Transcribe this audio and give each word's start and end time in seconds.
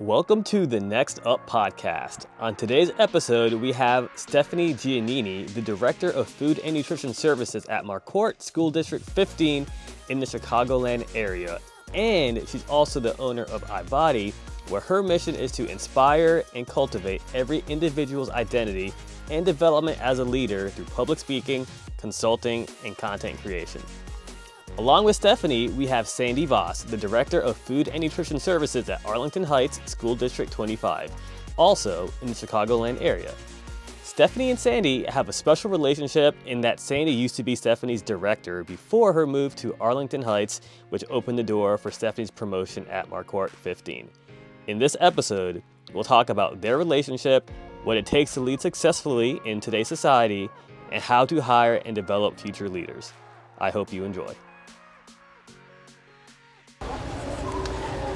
Welcome 0.00 0.44
to 0.44 0.64
the 0.64 0.78
Next 0.78 1.18
Up 1.26 1.44
podcast. 1.48 2.26
On 2.38 2.54
today's 2.54 2.92
episode, 3.00 3.52
we 3.54 3.72
have 3.72 4.08
Stefanie 4.14 4.72
Giannini, 4.74 5.52
the 5.52 5.60
Director 5.60 6.10
of 6.10 6.28
Food 6.28 6.60
and 6.60 6.76
Nutrition 6.76 7.12
Services 7.12 7.66
at 7.66 7.82
Marquardt 7.82 8.40
School 8.40 8.70
District 8.70 9.04
15 9.04 9.66
in 10.08 10.20
the 10.20 10.24
Chicagoland 10.24 11.08
area. 11.16 11.58
And 11.94 12.48
she's 12.48 12.64
also 12.68 13.00
the 13.00 13.18
owner 13.18 13.42
of 13.46 13.64
IVATI, 13.64 14.32
where 14.68 14.82
her 14.82 15.02
mission 15.02 15.34
is 15.34 15.50
to 15.52 15.66
inspire 15.68 16.44
and 16.54 16.64
cultivate 16.64 17.20
every 17.34 17.64
individual's 17.66 18.30
identity 18.30 18.92
and 19.32 19.44
development 19.44 20.00
as 20.00 20.20
a 20.20 20.24
leader 20.24 20.68
through 20.68 20.84
public 20.84 21.18
speaking, 21.18 21.66
consulting, 21.96 22.68
and 22.84 22.96
content 22.96 23.36
creation. 23.40 23.82
Along 24.78 25.02
with 25.02 25.20
Stefanie, 25.20 25.74
we 25.74 25.88
have 25.88 26.06
Sandy 26.06 26.46
Voss, 26.46 26.84
the 26.84 26.96
Director 26.96 27.40
of 27.40 27.56
Food 27.56 27.88
and 27.88 28.00
Nutrition 28.00 28.38
Services 28.38 28.88
at 28.88 29.04
Arlington 29.04 29.42
Heights 29.42 29.80
School 29.86 30.14
District 30.14 30.52
25, 30.52 31.10
also 31.56 32.08
in 32.22 32.28
the 32.28 32.32
Chicagoland 32.32 33.02
area. 33.02 33.34
Stefanie 34.04 34.50
and 34.50 34.58
Sandy 34.58 35.02
have 35.06 35.28
a 35.28 35.32
special 35.32 35.68
relationship 35.68 36.36
in 36.46 36.60
that 36.60 36.78
Sandy 36.78 37.10
used 37.10 37.34
to 37.34 37.42
be 37.42 37.56
Stefanie's 37.56 38.02
director 38.02 38.62
before 38.62 39.12
her 39.12 39.26
move 39.26 39.56
to 39.56 39.76
Arlington 39.80 40.22
Heights, 40.22 40.60
which 40.90 41.02
opened 41.10 41.40
the 41.40 41.42
door 41.42 41.76
for 41.76 41.90
Stefanie's 41.90 42.30
promotion 42.30 42.86
at 42.86 43.10
Marquardt 43.10 43.50
15. 43.50 44.08
In 44.68 44.78
this 44.78 44.96
episode, 45.00 45.60
we'll 45.92 46.04
talk 46.04 46.30
about 46.30 46.60
their 46.60 46.78
relationship, 46.78 47.50
what 47.82 47.96
it 47.96 48.06
takes 48.06 48.34
to 48.34 48.40
lead 48.40 48.60
successfully 48.60 49.40
in 49.44 49.58
today's 49.58 49.88
society, 49.88 50.48
and 50.92 51.02
how 51.02 51.24
to 51.24 51.42
hire 51.42 51.82
and 51.84 51.96
develop 51.96 52.38
future 52.38 52.68
leaders. 52.68 53.12
I 53.58 53.70
hope 53.70 53.92
you 53.92 54.04
enjoy. 54.04 54.36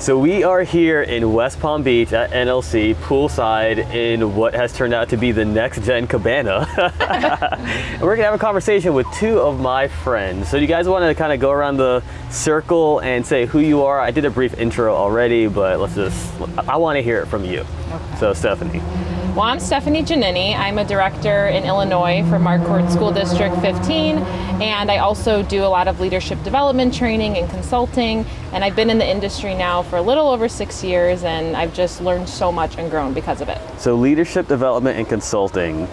So 0.02 0.18
we 0.18 0.42
are 0.42 0.64
here 0.64 1.00
in 1.02 1.32
West 1.32 1.60
Palm 1.60 1.84
Beach 1.84 2.12
at 2.12 2.32
NLC 2.32 2.96
poolside 2.96 3.78
in 3.94 4.34
what 4.34 4.52
has 4.52 4.72
turned 4.72 4.92
out 4.92 5.10
to 5.10 5.16
be 5.16 5.30
the 5.30 5.44
next 5.44 5.84
gen 5.84 6.08
cabana. 6.08 6.66
and 6.76 8.02
we're 8.02 8.16
gonna 8.16 8.24
have 8.24 8.34
a 8.34 8.38
conversation 8.38 8.94
with 8.94 9.06
two 9.14 9.38
of 9.38 9.60
my 9.60 9.86
friends. 9.86 10.48
So 10.48 10.56
you 10.56 10.66
guys 10.66 10.88
want 10.88 11.04
to 11.04 11.14
kind 11.14 11.32
of 11.32 11.38
go 11.38 11.52
around 11.52 11.76
the 11.76 12.02
circle 12.30 12.98
and 12.98 13.24
say 13.24 13.46
who 13.46 13.60
you 13.60 13.84
are? 13.84 14.00
I 14.00 14.10
did 14.10 14.24
a 14.24 14.30
brief 14.30 14.58
intro 14.58 14.92
already, 14.92 15.46
but 15.46 15.78
let's 15.78 15.94
just 15.94 16.40
I 16.68 16.78
want 16.78 16.96
to 16.96 17.02
hear 17.04 17.20
it 17.20 17.26
from 17.26 17.44
you. 17.44 17.60
Okay. 17.60 18.16
So 18.18 18.32
Stefanie. 18.32 19.11
Well, 19.32 19.46
I'm 19.46 19.60
Stefanie 19.60 20.06
Giannini. 20.06 20.54
I'm 20.54 20.76
a 20.76 20.84
director 20.84 21.46
in 21.46 21.64
Illinois 21.64 22.22
for 22.28 22.36
Marquardt 22.36 22.92
School 22.92 23.10
District 23.10 23.56
15, 23.62 24.18
and 24.18 24.90
I 24.90 24.98
also 24.98 25.42
do 25.42 25.64
a 25.64 25.72
lot 25.72 25.88
of 25.88 26.00
leadership 26.00 26.42
development 26.42 26.92
training 26.92 27.38
and 27.38 27.48
consulting. 27.48 28.26
And 28.52 28.62
I've 28.62 28.76
been 28.76 28.90
in 28.90 28.98
the 28.98 29.08
industry 29.08 29.54
now 29.54 29.84
for 29.84 29.96
a 29.96 30.02
little 30.02 30.28
over 30.28 30.50
six 30.50 30.84
years, 30.84 31.24
and 31.24 31.56
I've 31.56 31.72
just 31.72 32.02
learned 32.02 32.28
so 32.28 32.52
much 32.52 32.76
and 32.76 32.90
grown 32.90 33.14
because 33.14 33.40
of 33.40 33.48
it. 33.48 33.58
So, 33.78 33.94
leadership 33.94 34.48
development 34.48 34.98
and 34.98 35.08
consulting. 35.08 35.88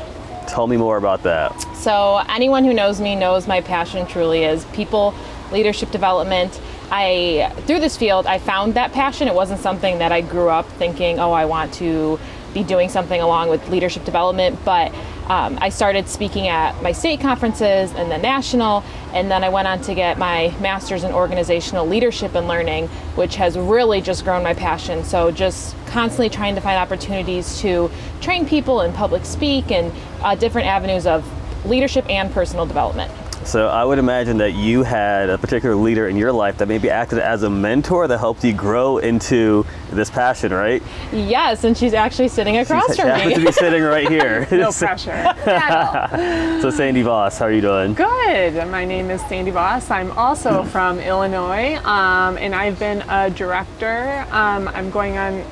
Tell 0.49 0.67
me 0.67 0.75
more 0.75 0.97
about 0.97 1.23
that. 1.23 1.57
So, 1.77 2.21
anyone 2.27 2.65
who 2.65 2.73
knows 2.73 2.99
me 2.99 3.15
knows 3.15 3.47
my 3.47 3.61
passion 3.61 4.05
truly 4.05 4.43
is 4.43 4.65
people, 4.73 5.13
leadership 5.53 5.91
development. 5.91 6.59
I 6.91 7.53
through 7.67 7.79
this 7.79 7.95
field, 7.95 8.25
I 8.25 8.37
found 8.37 8.73
that 8.73 8.91
passion. 8.91 9.29
It 9.29 9.33
wasn't 9.33 9.61
something 9.61 9.99
that 9.99 10.11
I 10.11 10.19
grew 10.19 10.49
up 10.49 10.67
thinking, 10.71 11.19
"Oh, 11.19 11.31
I 11.31 11.45
want 11.45 11.71
to 11.75 12.19
be 12.53 12.63
doing 12.63 12.89
something 12.89 13.21
along 13.21 13.49
with 13.49 13.67
leadership 13.69 14.05
development. 14.05 14.59
But 14.65 14.93
um, 15.27 15.59
I 15.61 15.69
started 15.69 16.09
speaking 16.09 16.47
at 16.47 16.81
my 16.81 16.91
state 16.91 17.19
conferences 17.21 17.91
and 17.93 18.11
the 18.11 18.17
national, 18.17 18.83
and 19.13 19.29
then 19.29 19.43
I 19.43 19.49
went 19.49 19.67
on 19.67 19.81
to 19.81 19.93
get 19.93 20.17
my 20.17 20.53
master's 20.59 21.03
in 21.03 21.11
organizational 21.11 21.85
leadership 21.85 22.33
and 22.33 22.47
learning, 22.47 22.87
which 23.15 23.35
has 23.35 23.57
really 23.57 24.01
just 24.01 24.23
grown 24.23 24.41
my 24.41 24.53
passion. 24.53 25.03
So 25.03 25.29
just 25.29 25.75
constantly 25.85 26.29
trying 26.29 26.55
to 26.55 26.61
find 26.61 26.77
opportunities 26.77 27.59
to 27.59 27.91
train 28.21 28.47
people 28.47 28.81
and 28.81 28.93
public 28.93 29.23
speak 29.25 29.71
and 29.71 29.93
uh, 30.21 30.35
different 30.35 30.67
avenues 30.67 31.05
of 31.05 31.23
leadership 31.65 32.09
and 32.09 32.31
personal 32.31 32.65
development. 32.65 33.11
So 33.49 33.67
I 33.67 33.83
would 33.83 33.97
imagine 33.97 34.37
that 34.37 34.51
you 34.51 34.83
had 34.83 35.27
a 35.27 35.35
particular 35.39 35.75
leader 35.75 36.07
in 36.07 36.15
your 36.15 36.31
life 36.31 36.59
that 36.59 36.67
maybe 36.67 36.87
acted 36.87 37.17
as 37.17 37.41
a 37.41 37.49
mentor 37.49 38.07
that 38.07 38.19
helped 38.19 38.43
you 38.43 38.53
grow 38.53 38.99
into 38.99 39.65
this 39.89 40.11
passion, 40.11 40.53
right? 40.53 40.83
Yes, 41.11 41.63
and 41.63 41.75
she's 41.75 41.95
actually 41.95 42.27
sitting 42.27 42.57
across 42.57 42.85
she's, 42.85 42.97
from 42.97 43.07
she 43.07 43.11
me. 43.11 43.19
happens 43.19 43.33
to 43.33 43.45
be 43.47 43.51
sitting 43.51 43.81
right 43.81 44.07
here. 44.11 44.47
no 44.51 44.71
pressure. 44.77 45.33
so 46.61 46.69
Sandy 46.69 47.01
Voss, 47.01 47.39
how 47.39 47.45
are 47.45 47.51
you 47.51 47.61
doing? 47.61 47.95
Good. 47.95 48.53
My 48.67 48.85
name 48.85 49.09
is 49.09 49.19
Sandy 49.21 49.49
Voss. 49.49 49.89
I'm 49.89 50.11
also 50.11 50.61
from 50.71 50.99
Illinois, 50.99 51.77
um, 51.85 52.37
and 52.37 52.53
I've 52.53 52.77
been 52.77 53.01
a 53.09 53.31
director. 53.31 54.27
Um, 54.29 54.67
I'm 54.67 54.91
going 54.91 55.17
on, 55.17 55.43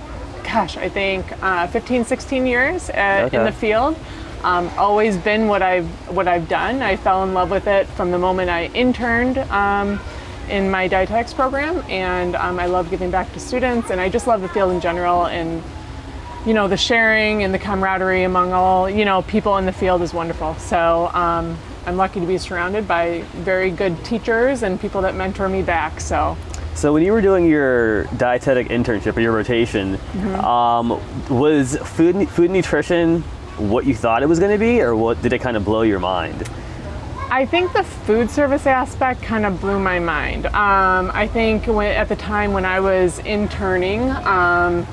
gosh, 0.43 0.77
I 0.77 0.87
think 0.87 1.25
uh, 1.41 1.65
15, 1.65 2.05
16 2.05 2.45
years 2.45 2.91
uh, 2.91 3.23
okay. 3.25 3.39
in 3.39 3.43
the 3.43 3.51
field 3.51 3.97
um, 4.43 4.69
always 4.77 5.17
been 5.17 5.47
what 5.47 5.61
I've 5.61 5.87
what 6.13 6.27
I've 6.27 6.47
done. 6.47 6.81
I 6.81 6.95
fell 6.95 7.23
in 7.23 7.33
love 7.33 7.49
with 7.49 7.67
it 7.67 7.87
from 7.87 8.11
the 8.11 8.17
moment 8.17 8.49
I 8.49 8.65
interned 8.67 9.37
um, 9.37 9.99
in 10.49 10.69
my 10.69 10.87
dietetics 10.87 11.33
program, 11.33 11.83
and 11.89 12.35
um, 12.35 12.59
I 12.59 12.67
love 12.67 12.89
giving 12.89 13.11
back 13.11 13.31
to 13.33 13.39
students, 13.39 13.89
and 13.89 13.99
I 13.99 14.09
just 14.09 14.27
love 14.27 14.41
the 14.41 14.49
field 14.49 14.71
in 14.71 14.81
general. 14.81 15.25
And 15.25 15.63
you 16.45 16.53
know, 16.53 16.67
the 16.67 16.77
sharing 16.77 17.43
and 17.43 17.53
the 17.53 17.59
camaraderie 17.59 18.23
among 18.23 18.53
all 18.53 18.89
you 18.89 19.05
know 19.05 19.21
people 19.23 19.57
in 19.57 19.65
the 19.65 19.73
field 19.73 20.01
is 20.01 20.13
wonderful. 20.13 20.55
So. 20.55 21.07
Um, 21.13 21.57
I'm 21.85 21.95
lucky 21.95 22.19
to 22.19 22.25
be 22.25 22.37
surrounded 22.37 22.85
by 22.85 23.21
very 23.31 23.71
good 23.71 24.03
teachers 24.03 24.61
and 24.61 24.77
people 24.77 25.03
that 25.03 25.15
mentor 25.15 25.47
me 25.47 25.61
back. 25.61 26.01
So 26.01 26.35
so 26.77 26.93
when 26.93 27.01
you 27.01 27.11
were 27.11 27.21
doing 27.21 27.49
your 27.49 28.03
dietetic 28.17 28.67
internship 28.67 29.17
or 29.17 29.21
your 29.21 29.31
rotation, 29.31 29.97
mm-hmm. 29.97 30.35
um, 30.35 30.89
was 31.27 31.75
food 31.77 32.29
food 32.29 32.51
nutrition 32.51 33.23
what 33.57 33.85
you 33.85 33.95
thought 33.95 34.23
it 34.23 34.27
was 34.27 34.39
going 34.39 34.51
to 34.51 34.57
be, 34.57 34.81
or 34.81 34.95
what 34.95 35.21
did 35.21 35.33
it 35.33 35.39
kind 35.39 35.57
of 35.57 35.65
blow 35.65 35.81
your 35.81 35.99
mind? 35.99 36.49
I 37.29 37.45
think 37.45 37.73
the 37.73 37.83
food 37.83 38.29
service 38.31 38.65
aspect 38.65 39.21
kind 39.21 39.45
of 39.45 39.59
blew 39.59 39.79
my 39.79 39.99
mind. 39.99 40.45
Um, 40.47 41.11
I 41.13 41.27
think 41.27 41.65
when, 41.67 41.91
at 41.91 42.07
the 42.07 42.15
time 42.15 42.53
when 42.53 42.63
I 42.63 42.79
was 42.79 43.19
interning, 43.19 44.09
um, 44.09 44.87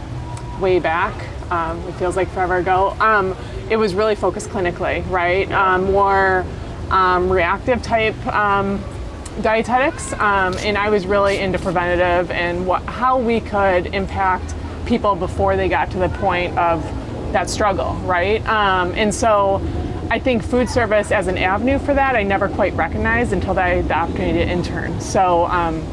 way 0.61 0.81
back, 0.81 1.15
um, 1.53 1.79
it 1.87 1.93
feels 1.93 2.17
like 2.17 2.29
forever 2.31 2.57
ago, 2.57 2.97
um, 3.01 3.37
it 3.71 3.77
was 3.77 3.95
really 3.95 4.17
focused 4.17 4.49
clinically, 4.49 5.09
right? 5.09 5.51
Um, 5.53 5.93
more 5.93 6.45
um, 6.91 7.31
reactive 7.31 7.83
type 7.83 8.17
dietetics, 9.41 10.13
and 10.15 10.77
I 10.79 10.91
was 10.91 11.07
really 11.07 11.39
into 11.39 11.59
preventative 11.59 12.31
and 12.31 12.67
what, 12.67 12.83
how 12.85 13.19
we 13.19 13.41
could 13.41 13.95
impact 13.95 14.55
people 14.87 15.15
before 15.15 15.57
they 15.57 15.69
got 15.69 15.91
to 15.93 15.99
the 15.99 16.09
point 16.09 16.57
of 16.59 16.83
that 17.35 17.51
struggle, 17.51 17.93
right? 18.05 18.47
Um, 18.49 18.93
and 18.95 19.15
so 19.15 19.61
I 20.11 20.19
think 20.19 20.43
food 20.43 20.71
service 20.71 21.11
as 21.13 21.27
an 21.27 21.37
avenue 21.37 21.79
for 21.79 21.93
that, 21.93 22.17
I 22.17 22.23
never 22.23 22.49
quite 22.49 22.73
recognized 22.75 23.33
until 23.33 23.59
I 23.59 23.69
had 23.77 23.89
the 23.89 23.95
opportunity 23.99 24.39
to 24.39 24.49
intern. 24.49 25.01
So, 25.01 25.47
um, 25.47 25.87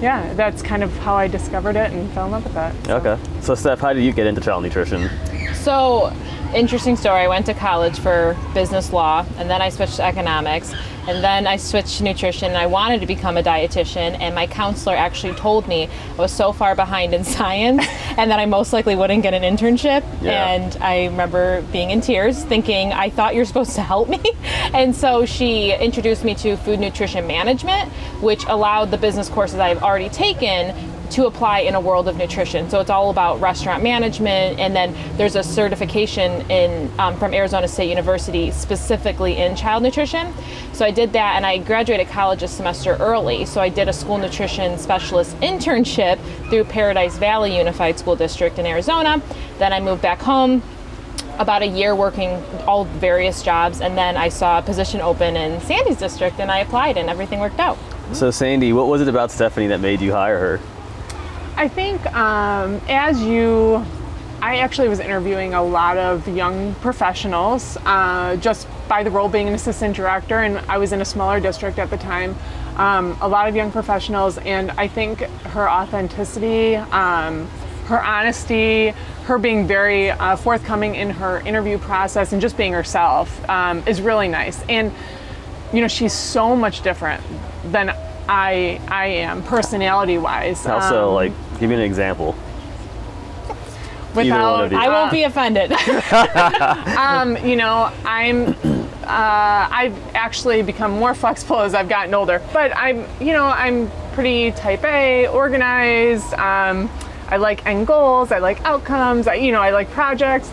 yeah, 0.00 0.34
that's 0.34 0.60
kind 0.62 0.82
of 0.82 0.94
how 0.98 1.14
I 1.14 1.28
discovered 1.28 1.76
it 1.76 1.92
and 1.92 2.10
fell 2.12 2.26
in 2.26 2.32
love 2.32 2.44
with 2.44 2.56
it. 2.56 2.86
So. 2.86 2.96
Okay. 2.96 3.18
So, 3.40 3.54
Steph, 3.54 3.80
how 3.80 3.92
did 3.92 4.02
you 4.02 4.12
get 4.12 4.26
into 4.26 4.40
child 4.40 4.64
nutrition? 4.64 5.08
So, 5.54 6.12
interesting 6.54 6.96
story. 6.96 7.22
I 7.22 7.28
went 7.28 7.46
to 7.46 7.54
college 7.54 7.98
for 7.98 8.36
business 8.54 8.92
law 8.92 9.26
and 9.38 9.50
then 9.50 9.60
I 9.60 9.68
switched 9.68 9.96
to 9.96 10.04
economics 10.04 10.72
and 11.06 11.22
then 11.22 11.46
I 11.46 11.56
switched 11.56 11.98
to 11.98 12.04
nutrition 12.04 12.48
and 12.48 12.56
I 12.56 12.66
wanted 12.66 13.00
to 13.00 13.06
become 13.06 13.36
a 13.36 13.42
dietitian 13.42 14.18
and 14.20 14.34
my 14.34 14.46
counselor 14.46 14.94
actually 14.94 15.34
told 15.34 15.66
me 15.68 15.88
I 16.12 16.16
was 16.16 16.32
so 16.32 16.52
far 16.52 16.74
behind 16.74 17.12
in 17.12 17.24
science 17.36 17.84
and 18.16 18.30
that 18.30 18.38
I 18.38 18.46
most 18.46 18.72
likely 18.72 18.94
wouldn't 18.94 19.22
get 19.22 19.34
an 19.34 19.42
internship 19.42 20.02
yeah. 20.22 20.50
and 20.52 20.76
I 20.80 21.06
remember 21.06 21.62
being 21.72 21.90
in 21.90 22.00
tears 22.00 22.42
thinking 22.44 22.92
I 22.92 23.10
thought 23.10 23.34
you're 23.34 23.44
supposed 23.44 23.74
to 23.74 23.82
help 23.82 24.08
me 24.08 24.22
and 24.72 24.94
so 24.94 25.26
she 25.26 25.72
introduced 25.72 26.24
me 26.24 26.34
to 26.36 26.56
food 26.56 26.78
nutrition 26.78 27.26
management 27.26 27.90
which 28.22 28.44
allowed 28.44 28.90
the 28.90 28.98
business 28.98 29.28
courses 29.28 29.58
I've 29.58 29.82
already 29.82 30.08
taken 30.08 30.93
to 31.14 31.26
apply 31.26 31.60
in 31.60 31.76
a 31.76 31.80
world 31.80 32.08
of 32.08 32.16
nutrition. 32.16 32.68
So 32.68 32.80
it's 32.80 32.90
all 32.90 33.10
about 33.10 33.40
restaurant 33.40 33.84
management, 33.84 34.58
and 34.58 34.74
then 34.74 34.96
there's 35.16 35.36
a 35.36 35.44
certification 35.44 36.48
in 36.50 36.90
um, 36.98 37.16
from 37.18 37.32
Arizona 37.32 37.68
State 37.68 37.88
University 37.88 38.50
specifically 38.50 39.36
in 39.36 39.54
child 39.54 39.84
nutrition. 39.84 40.34
So 40.72 40.84
I 40.84 40.90
did 40.90 41.12
that, 41.12 41.36
and 41.36 41.46
I 41.46 41.58
graduated 41.58 42.08
college 42.08 42.42
a 42.42 42.48
semester 42.48 42.96
early. 42.96 43.44
So 43.44 43.60
I 43.60 43.68
did 43.68 43.88
a 43.88 43.92
school 43.92 44.18
nutrition 44.18 44.76
specialist 44.76 45.36
internship 45.36 46.18
through 46.50 46.64
Paradise 46.64 47.16
Valley 47.16 47.56
Unified 47.56 47.96
School 47.96 48.16
District 48.16 48.58
in 48.58 48.66
Arizona. 48.66 49.22
Then 49.58 49.72
I 49.72 49.78
moved 49.78 50.02
back 50.02 50.18
home 50.18 50.62
about 51.38 51.62
a 51.62 51.66
year 51.66 51.94
working 51.94 52.30
all 52.66 52.84
various 52.84 53.42
jobs 53.42 53.80
and 53.80 53.98
then 53.98 54.16
I 54.16 54.28
saw 54.28 54.58
a 54.58 54.62
position 54.62 55.00
open 55.00 55.36
in 55.36 55.60
Sandy's 55.62 55.96
district 55.96 56.38
and 56.38 56.48
I 56.48 56.58
applied 56.58 56.96
and 56.96 57.10
everything 57.10 57.40
worked 57.40 57.58
out. 57.58 57.76
So 58.12 58.30
Sandy, 58.30 58.72
what 58.72 58.86
was 58.86 59.00
it 59.00 59.08
about 59.08 59.32
Stephanie 59.32 59.66
that 59.68 59.80
made 59.80 60.00
you 60.00 60.12
hire 60.12 60.38
her? 60.38 60.60
I 61.56 61.68
think 61.68 62.04
um, 62.14 62.80
as 62.88 63.22
you, 63.22 63.84
I 64.42 64.58
actually 64.58 64.88
was 64.88 64.98
interviewing 64.98 65.54
a 65.54 65.62
lot 65.62 65.96
of 65.96 66.26
young 66.28 66.74
professionals 66.76 67.78
uh, 67.84 68.36
just 68.36 68.66
by 68.88 69.02
the 69.04 69.10
role 69.10 69.28
being 69.28 69.48
an 69.48 69.54
assistant 69.54 69.94
director, 69.94 70.40
and 70.40 70.58
I 70.68 70.78
was 70.78 70.92
in 70.92 71.00
a 71.00 71.04
smaller 71.04 71.38
district 71.40 71.78
at 71.78 71.90
the 71.90 71.96
time. 71.96 72.34
Um, 72.76 73.16
a 73.20 73.28
lot 73.28 73.48
of 73.48 73.54
young 73.54 73.70
professionals, 73.70 74.36
and 74.38 74.72
I 74.72 74.88
think 74.88 75.20
her 75.20 75.70
authenticity, 75.70 76.74
um, 76.74 77.46
her 77.86 78.02
honesty, 78.02 78.88
her 79.26 79.38
being 79.38 79.66
very 79.66 80.10
uh, 80.10 80.34
forthcoming 80.34 80.96
in 80.96 81.10
her 81.10 81.38
interview 81.46 81.78
process, 81.78 82.32
and 82.32 82.42
just 82.42 82.56
being 82.56 82.72
herself 82.72 83.48
um, 83.48 83.84
is 83.86 84.02
really 84.02 84.28
nice. 84.28 84.60
And 84.68 84.92
you 85.72 85.80
know, 85.80 85.88
she's 85.88 86.12
so 86.12 86.56
much 86.56 86.82
different 86.82 87.22
than 87.70 87.90
I 88.28 88.80
I 88.88 89.06
am 89.06 89.42
personality 89.42 90.18
wise. 90.18 90.66
Also, 90.66 91.12
like, 91.12 91.32
give 91.58 91.70
me 91.70 91.76
an 91.76 91.82
example. 91.82 92.34
either 94.26 94.42
one 94.42 94.64
of 94.64 94.72
you. 94.72 94.78
I 94.78 94.88
won't 94.88 95.10
be 95.10 95.24
offended. 95.24 95.72
um, 96.96 97.36
you 97.46 97.56
know, 97.56 97.92
I'm. 98.04 98.54
Uh, 99.04 99.68
I've 99.70 100.14
actually 100.14 100.62
become 100.62 100.92
more 100.92 101.14
flexible 101.14 101.60
as 101.60 101.74
I've 101.74 101.90
gotten 101.90 102.14
older, 102.14 102.40
but 102.54 102.74
I'm, 102.74 103.06
you 103.20 103.34
know, 103.34 103.44
I'm 103.44 103.90
pretty 104.12 104.50
type 104.52 104.82
A, 104.84 105.26
organized. 105.26 106.32
Um, 106.34 106.90
I 107.28 107.36
like 107.36 107.66
end 107.66 107.86
goals. 107.86 108.32
I 108.32 108.38
like 108.38 108.64
outcomes. 108.64 109.26
I, 109.26 109.34
you 109.34 109.52
know, 109.52 109.60
I 109.60 109.70
like 109.70 109.90
projects. 109.90 110.50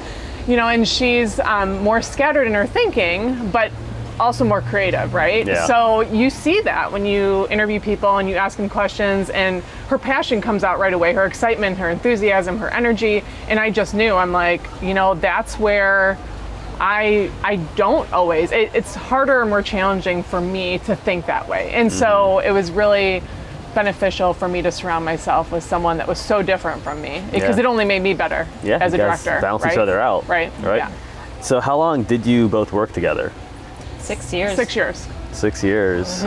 You 0.48 0.58
know, 0.58 0.68
and 0.68 0.88
she's 0.88 1.40
um, 1.40 1.80
more 1.80 2.02
scattered 2.02 2.48
in 2.48 2.54
her 2.56 2.66
thinking, 2.66 3.52
but 3.52 3.72
also 4.20 4.44
more 4.44 4.62
creative, 4.62 5.14
right? 5.14 5.46
Yeah. 5.48 5.66
So 5.66 6.02
you 6.02 6.30
see 6.30 6.62
that 6.62 6.92
when 6.92 7.06
you 7.06 7.48
interview 7.50 7.80
people 7.80 8.18
and 8.18 8.30
you 8.30 8.36
ask 8.36 8.58
them 8.58 8.70
questions, 8.70 9.30
and 9.30 9.64
her 9.90 9.98
passion 9.98 10.42
comes 10.42 10.64
out 10.64 10.80
right 10.80 10.94
away. 10.94 11.14
Her 11.14 11.26
excitement, 11.26 11.78
her 11.78 11.90
enthusiasm, 11.90 12.58
her 12.60 12.70
energy, 12.74 13.24
and 13.48 13.60
I 13.60 13.72
just 13.72 13.94
knew. 13.94 14.16
I'm 14.16 14.32
like, 14.32 14.62
you 14.82 14.94
know, 14.94 15.16
that's 15.16 15.58
where 15.60 16.18
I 16.80 17.30
I 17.44 17.58
don't 17.76 18.12
always. 18.14 18.52
It, 18.52 18.72
it's 18.74 18.96
harder 18.96 19.42
and 19.42 19.50
more 19.50 19.62
challenging 19.62 20.24
for 20.24 20.42
me 20.42 20.80
to 20.80 20.96
think 20.96 21.26
that 21.28 21.48
way, 21.48 21.72
and 21.72 21.92
so 21.92 22.06
Mm-hmm. 22.42 22.48
it 22.48 22.52
was 22.52 22.72
really 22.72 23.22
beneficial 23.74 24.34
for 24.34 24.50
me 24.50 24.62
to 24.62 24.70
surround 24.72 25.06
myself 25.06 25.50
with 25.50 25.64
someone 25.64 25.96
that 25.98 26.06
was 26.08 26.20
so 26.20 26.42
different 26.42 26.82
from 26.82 27.02
me 27.02 27.24
because 27.32 27.56
Yeah. 27.56 27.62
it 27.62 27.66
only 27.66 27.86
made 27.86 28.02
me 28.02 28.14
better 28.14 28.46
Yeah, 28.64 28.80
as 28.82 28.94
a 28.94 28.98
director. 28.98 29.40
balance 29.42 29.64
right? 29.64 29.72
each 29.72 29.80
other 29.80 29.98
out. 30.02 30.28
Right. 30.28 30.52
Right. 30.62 30.78
Yeah. 30.78 30.92
So, 31.40 31.62
how 31.62 31.78
long 31.78 32.04
did 32.04 32.26
you 32.26 32.50
both 32.50 32.74
work 32.74 32.92
together? 32.92 33.32
Six 34.02 34.34
years. 34.34 34.56
Six 34.56 34.76
years. 34.76 35.08
Six 35.32 35.64
years. 35.64 36.24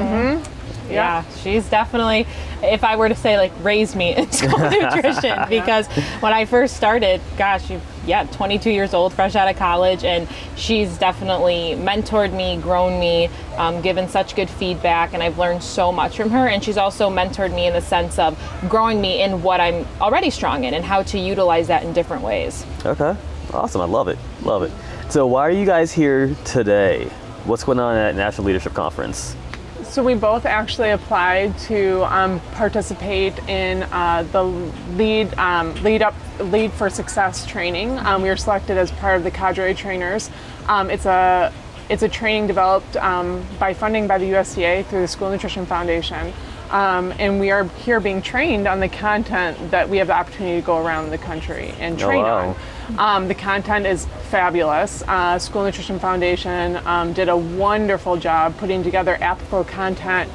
Yeah, 0.89 1.25
she's 1.43 1.69
definitely, 1.69 2.27
if 2.63 2.85
I 2.85 2.97
were 2.97 3.09
to 3.09 3.15
say, 3.15 3.39
like, 3.39 3.53
raised 3.63 3.97
me 3.97 4.15
in 4.17 4.31
school 4.31 4.59
nutrition 4.71 5.39
because 5.49 5.87
when 6.21 6.33
I 6.33 6.45
first 6.45 6.77
started, 6.77 7.21
gosh, 7.37 7.71
you, 7.71 7.81
yeah, 8.07 8.25
22 8.25 8.71
years 8.71 8.93
old, 8.93 9.15
fresh 9.15 9.35
out 9.35 9.49
of 9.49 9.57
college, 9.57 10.05
and 10.05 10.29
she's 10.57 10.99
definitely 10.99 11.75
mentored 11.79 12.35
me, 12.35 12.59
grown 12.59 13.01
me, 13.01 13.31
um, 13.57 13.81
given 13.81 14.09
such 14.09 14.37
good 14.37 14.51
feedback, 14.51 15.15
and 15.15 15.23
I've 15.23 15.39
learned 15.39 15.63
so 15.63 15.91
much 15.91 16.17
from 16.17 16.31
her. 16.31 16.49
And 16.49 16.63
she's 16.63 16.77
also 16.77 17.09
mentored 17.09 17.55
me 17.55 17.67
in 17.67 17.73
the 17.73 17.81
sense 17.81 18.19
of 18.19 18.39
growing 18.69 19.01
me 19.01 19.23
in 19.23 19.43
what 19.43 19.61
I'm 19.61 19.87
already 20.01 20.29
strong 20.31 20.65
in 20.65 20.75
and 20.75 20.85
how 20.85 21.03
to 21.05 21.19
utilize 21.19 21.69
that 21.69 21.83
in 21.83 21.95
different 21.95 22.23
ways. 22.23 22.67
Okay. 22.85 23.17
Awesome. 23.55 23.81
I 23.81 23.87
love 23.87 24.09
it. 24.09 24.19
Love 24.43 24.65
it. 24.65 24.73
So, 25.09 25.27
why 25.27 25.43
are 25.43 25.51
you 25.51 25.65
guys 25.65 25.93
here 25.93 26.35
today? 26.45 27.09
What's 27.45 27.63
going 27.63 27.79
on 27.79 27.95
at 27.95 28.15
National 28.15 28.47
Leadership 28.47 28.73
Conference? 28.73 29.37
So 29.83 30.03
we 30.03 30.15
both 30.15 30.47
actually 30.47 30.93
applied 30.93 31.59
to 31.59 32.03
um, 32.05 32.41
participate 32.53 33.39
in 33.41 33.83
uh, 33.93 34.27
the 34.33 34.43
lead 34.43 35.35
um, 35.35 35.75
lead 35.83 36.01
up 36.01 36.15
lead 36.41 36.73
for 36.73 36.89
success 36.89 37.45
training. 37.45 37.99
Um, 37.99 38.23
we 38.23 38.31
were 38.31 38.37
selected 38.37 38.79
as 38.79 38.91
part 38.93 39.19
of 39.19 39.25
the 39.25 39.31
cadre 39.31 39.75
trainers. 39.75 40.31
Um, 40.69 40.89
it's 40.89 41.05
a 41.05 41.53
it's 41.91 42.03
a 42.03 42.09
training 42.09 42.47
developed 42.47 42.97
um, 42.97 43.45
by 43.59 43.75
funding 43.75 44.07
by 44.07 44.17
the 44.17 44.31
USDA 44.31 44.87
through 44.87 45.03
the 45.03 45.09
School 45.09 45.29
Nutrition 45.29 45.67
Foundation. 45.67 46.33
Um, 46.75 47.13
and 47.21 47.39
we 47.39 47.53
are 47.53 47.63
here 47.85 48.01
being 48.01 48.21
trained 48.21 48.67
on 48.67 48.81
the 48.81 48.89
content 48.89 49.71
that 49.71 49.89
we 49.89 49.99
have 49.99 50.09
the 50.09 50.13
opportunity 50.17 50.61
to 50.61 50.67
go 50.67 50.85
around 50.85 51.11
the 51.11 51.19
country 51.19 51.73
and 51.79 51.95
Oh, 52.03 52.05
train 52.05 52.23
wow. 52.23 52.57
on. 52.89 52.99
Um, 52.99 53.29
the 53.29 53.35
content 53.35 53.87
is 53.87 54.07
fabulous. 54.29 55.05
Uh, 55.07 55.39
School 55.39 55.63
Nutrition 55.63 56.01
Foundation 56.01 56.77
um, 56.85 57.13
did 57.13 57.29
a 57.29 57.37
wonderful 57.37 58.17
job 58.17 58.57
putting 58.59 58.83
together 58.83 59.17
applicable 59.21 59.63
content 59.65 60.29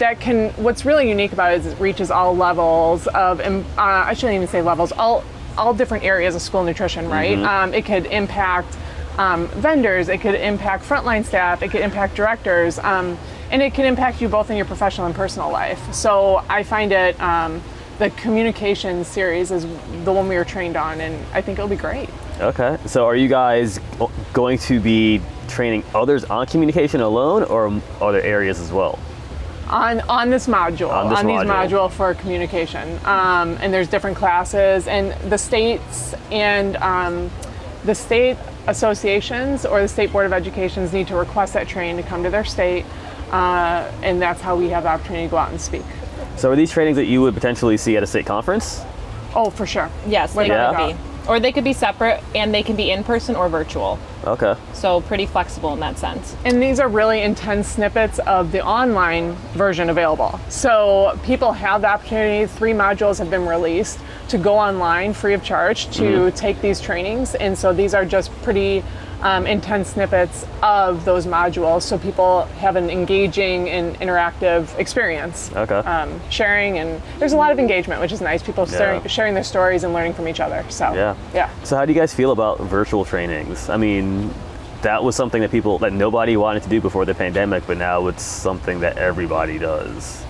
that 0.00 0.18
can. 0.18 0.50
What's 0.50 0.84
really 0.84 1.08
unique 1.08 1.32
about 1.32 1.52
it 1.52 1.60
is 1.60 1.66
it 1.66 1.78
reaches 1.78 2.10
all 2.10 2.36
levels 2.36 3.06
of. 3.06 3.40
Uh, 3.40 3.62
I 3.78 4.12
shouldn't 4.14 4.34
even 4.34 4.48
say 4.48 4.60
levels. 4.60 4.90
All 4.90 5.22
all 5.56 5.72
different 5.72 6.02
areas 6.02 6.34
of 6.34 6.42
school 6.42 6.64
nutrition. 6.64 7.08
Right. 7.08 7.38
Um, 7.38 7.72
it 7.74 7.84
could 7.84 8.06
impact 8.06 8.76
um, 9.18 9.48
vendors. 9.48 10.08
It 10.08 10.20
could 10.20 10.34
impact 10.34 10.84
frontline 10.84 11.24
staff. 11.24 11.62
It 11.62 11.70
could 11.70 11.80
impact 11.80 12.14
directors. 12.14 12.78
Um, 12.78 13.18
and 13.50 13.62
it 13.62 13.74
can 13.74 13.84
impact 13.84 14.20
you 14.20 14.28
both 14.28 14.50
in 14.50 14.56
your 14.56 14.66
professional 14.66 15.06
and 15.06 15.14
personal 15.14 15.50
life. 15.50 15.92
So 15.92 16.44
I 16.48 16.62
find 16.62 16.92
it. 16.92 17.20
Um, 17.20 17.62
the 17.98 18.10
communication 18.10 19.04
series 19.04 19.52
is 19.52 19.62
the 20.04 20.12
one 20.12 20.28
we 20.28 20.34
were 20.34 20.44
trained 20.44 20.76
on, 20.76 21.00
and 21.00 21.14
I 21.32 21.40
think 21.40 21.58
it'll 21.58 21.68
be 21.68 21.76
great. 21.76 22.10
Okay. 22.40 22.76
So, 22.86 23.06
are 23.06 23.14
you 23.14 23.28
guys 23.28 23.78
going 24.32 24.58
to 24.58 24.80
be 24.80 25.20
training 25.46 25.84
others 25.94 26.24
on 26.24 26.46
communication 26.46 27.00
alone, 27.00 27.44
or 27.44 27.80
other 28.00 28.20
areas 28.20 28.58
as 28.58 28.72
well? 28.72 28.98
on 29.68 30.00
on 30.10 30.28
this 30.28 30.46
module 30.46 30.90
On 30.90 31.08
this 31.08 31.20
these 31.20 31.28
module. 31.28 31.88
module 31.88 31.90
for 31.90 32.12
communication 32.14 32.98
um, 33.06 33.56
and 33.62 33.72
there's 33.72 33.88
different 33.88 34.14
classes 34.14 34.86
and 34.86 35.12
the 35.30 35.38
states 35.38 36.14
and 36.30 36.76
um, 36.76 37.30
the 37.84 37.94
state 37.94 38.36
associations 38.66 39.66
or 39.66 39.80
the 39.82 39.88
state 39.88 40.12
board 40.12 40.26
of 40.26 40.32
educations 40.32 40.92
need 40.92 41.06
to 41.08 41.16
request 41.16 41.52
that 41.54 41.68
training 41.68 41.96
to 42.02 42.08
come 42.08 42.22
to 42.22 42.30
their 42.30 42.44
state 42.44 42.84
uh, 43.30 43.90
and 44.02 44.22
that's 44.22 44.40
how 44.40 44.56
we 44.56 44.68
have 44.68 44.84
the 44.84 44.88
opportunity 44.88 45.26
to 45.26 45.30
go 45.30 45.36
out 45.36 45.50
and 45.50 45.60
speak. 45.60 45.82
So, 46.36 46.50
are 46.50 46.56
these 46.56 46.70
trainings 46.70 46.96
that 46.96 47.06
you 47.06 47.20
would 47.22 47.34
potentially 47.34 47.76
see 47.76 47.96
at 47.96 48.02
a 48.02 48.06
state 48.06 48.26
conference? 48.26 48.84
oh 49.34 49.50
for 49.50 49.66
sure. 49.66 49.90
Yes, 50.06 50.34
they 50.34 50.44
Without 50.44 50.94
could 51.24 51.32
a 51.32 51.32
doubt. 51.32 51.32
be. 51.32 51.32
Or 51.32 51.40
they 51.40 51.52
could 51.52 51.64
be 51.64 51.72
separate 51.72 52.22
and 52.34 52.54
they 52.54 52.62
can 52.62 52.76
be 52.76 52.90
in 52.90 53.04
person 53.04 53.36
or 53.36 53.48
virtual. 53.48 53.98
Okay. 54.24 54.56
So 54.72 55.00
pretty 55.02 55.26
flexible 55.26 55.72
in 55.74 55.80
that 55.80 55.98
sense. 55.98 56.36
And 56.44 56.62
these 56.62 56.80
are 56.80 56.88
really 56.88 57.22
intense 57.22 57.68
snippets 57.68 58.18
of 58.20 58.52
the 58.52 58.64
online 58.64 59.34
version 59.54 59.90
available. 59.90 60.40
So 60.48 61.18
people 61.24 61.52
have 61.52 61.82
the 61.82 61.88
opportunity, 61.88 62.46
three 62.46 62.72
modules 62.72 63.18
have 63.18 63.30
been 63.30 63.46
released 63.46 63.98
to 64.28 64.38
go 64.38 64.54
online 64.54 65.12
free 65.12 65.34
of 65.34 65.42
charge 65.42 65.86
to 65.96 66.02
mm-hmm. 66.02 66.36
take 66.36 66.60
these 66.60 66.80
trainings. 66.80 67.34
And 67.34 67.56
so 67.56 67.72
these 67.72 67.94
are 67.94 68.04
just 68.04 68.30
pretty 68.42 68.82
um, 69.22 69.46
intense 69.46 69.90
snippets 69.90 70.46
of 70.62 71.04
those 71.04 71.26
modules 71.26 71.82
so 71.82 71.98
people 71.98 72.44
have 72.58 72.76
an 72.76 72.90
engaging 72.90 73.68
and 73.70 73.96
interactive 74.00 74.76
experience. 74.78 75.50
Okay. 75.54 75.74
Um, 75.74 76.20
sharing 76.30 76.78
and 76.78 77.00
there's 77.18 77.32
a 77.32 77.36
lot 77.36 77.52
of 77.52 77.58
engagement, 77.58 78.00
which 78.00 78.12
is 78.12 78.20
nice. 78.20 78.42
People 78.42 78.66
sharing, 78.66 79.00
Yeah. 79.02 79.06
sharing 79.08 79.34
their 79.34 79.44
stories 79.44 79.84
and 79.84 79.92
learning 79.92 80.14
from 80.14 80.28
each 80.28 80.40
other. 80.40 80.64
So 80.68 80.92
Yeah. 80.92 81.14
yeah. 81.32 81.48
So, 81.62 81.76
how 81.76 81.84
do 81.86 81.92
you 81.92 81.98
guys 81.98 82.12
feel 82.12 82.32
about 82.32 82.60
virtual 82.60 83.04
trainings? 83.04 83.68
I 83.70 83.76
mean, 83.76 84.32
that 84.82 85.02
was 85.02 85.16
something 85.16 85.40
that 85.40 85.50
people 85.50 85.78
that 85.78 85.92
nobody 85.92 86.36
wanted 86.36 86.62
to 86.64 86.68
do 86.68 86.80
before 86.80 87.04
the 87.06 87.14
pandemic, 87.14 87.66
but 87.66 87.78
now 87.78 88.06
it's 88.08 88.22
something 88.22 88.80
that 88.80 88.98
everybody 88.98 89.58
does. 89.58 90.22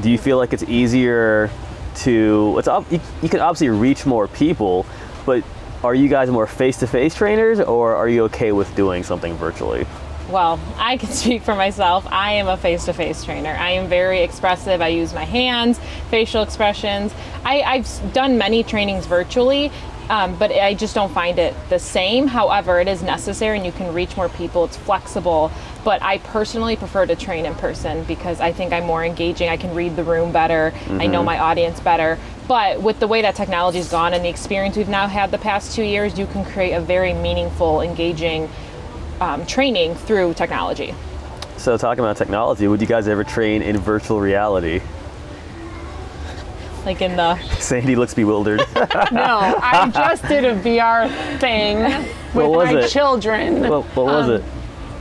Do 0.00 0.10
you 0.10 0.18
feel 0.18 0.38
like 0.38 0.52
it's 0.52 0.64
easier 0.64 1.50
to? 1.96 2.56
It's 2.58 2.68
you, 2.90 3.00
you 3.22 3.28
can 3.28 3.38
obviously 3.38 3.68
reach 3.68 4.04
more 4.06 4.26
people, 4.26 4.86
but 5.24 5.44
are 5.84 5.94
you 5.94 6.08
guys 6.08 6.30
more 6.30 6.46
face-to-face 6.46 7.14
trainers, 7.14 7.60
or 7.60 7.94
are 7.94 8.08
you 8.08 8.24
okay 8.24 8.52
with 8.52 8.74
doing 8.74 9.02
something 9.02 9.34
virtually? 9.34 9.86
Well, 10.30 10.58
I 10.78 10.96
can 10.96 11.08
speak 11.10 11.42
for 11.42 11.54
myself. 11.54 12.06
I 12.10 12.32
am 12.32 12.48
a 12.48 12.56
face 12.56 12.86
to 12.86 12.94
face 12.94 13.22
trainer. 13.22 13.50
I 13.50 13.72
am 13.72 13.86
very 13.86 14.22
expressive. 14.22 14.80
I 14.80 14.88
use 14.88 15.12
my 15.12 15.24
hands, 15.24 15.78
facial 16.08 16.42
expressions. 16.42 17.12
I, 17.44 17.60
I've 17.60 18.12
done 18.14 18.38
many 18.38 18.64
trainings 18.64 19.04
virtually, 19.04 19.70
um, 20.08 20.36
but 20.38 20.50
I 20.50 20.72
just 20.72 20.94
don't 20.94 21.12
find 21.12 21.38
it 21.38 21.54
the 21.68 21.78
same. 21.78 22.28
However, 22.28 22.80
it 22.80 22.88
is 22.88 23.02
necessary 23.02 23.58
and 23.58 23.66
you 23.66 23.72
can 23.72 23.92
reach 23.92 24.16
more 24.16 24.30
people. 24.30 24.64
It's 24.64 24.78
flexible. 24.78 25.52
But 25.84 26.02
I 26.02 26.16
personally 26.18 26.76
prefer 26.76 27.04
to 27.04 27.14
train 27.14 27.44
in 27.44 27.54
person 27.56 28.04
because 28.04 28.40
I 28.40 28.52
think 28.52 28.72
I'm 28.72 28.84
more 28.84 29.04
engaging. 29.04 29.50
I 29.50 29.58
can 29.58 29.74
read 29.74 29.96
the 29.96 30.04
room 30.04 30.32
better. 30.32 30.72
I 30.88 31.06
know 31.06 31.22
my 31.22 31.38
audience 31.38 31.78
better. 31.80 32.18
But 32.46 32.82
with 32.82 33.00
the 33.00 33.06
way 33.06 33.22
that 33.22 33.34
technology's 33.34 33.88
gone 33.90 34.12
and 34.12 34.24
the 34.24 34.28
experience 34.28 34.76
we've 34.76 34.88
now 34.88 35.08
had 35.08 35.30
the 35.30 35.38
past 35.38 35.74
two 35.74 35.82
years, 35.82 36.18
you 36.18 36.26
can 36.26 36.44
create 36.44 36.72
a 36.72 36.80
very 36.80 37.14
meaningful, 37.14 37.80
engaging 37.80 38.50
um, 39.20 39.46
training 39.46 39.94
through 39.94 40.34
technology. 40.34 40.94
So, 41.56 41.78
talking 41.78 42.04
about 42.04 42.16
technology, 42.16 42.68
would 42.68 42.80
you 42.80 42.86
guys 42.86 43.08
ever 43.08 43.24
train 43.24 43.62
in 43.62 43.78
virtual 43.78 44.20
reality? 44.20 44.82
Like 46.84 47.00
in 47.00 47.16
the 47.16 47.38
Sandy 47.60 47.96
looks 47.96 48.12
bewildered. 48.12 48.60
No, 49.12 49.58
I 49.62 49.90
just 49.94 50.26
did 50.28 50.44
a 50.44 50.54
VR 50.54 51.08
thing 51.38 51.78
with 51.78 52.14
What 52.34 52.50
was 52.50 52.72
my 52.72 52.80
it? 52.80 52.90
children. 52.90 53.60
what, 53.60 53.84
what 53.96 54.06
was 54.06 54.28
it? 54.28 54.44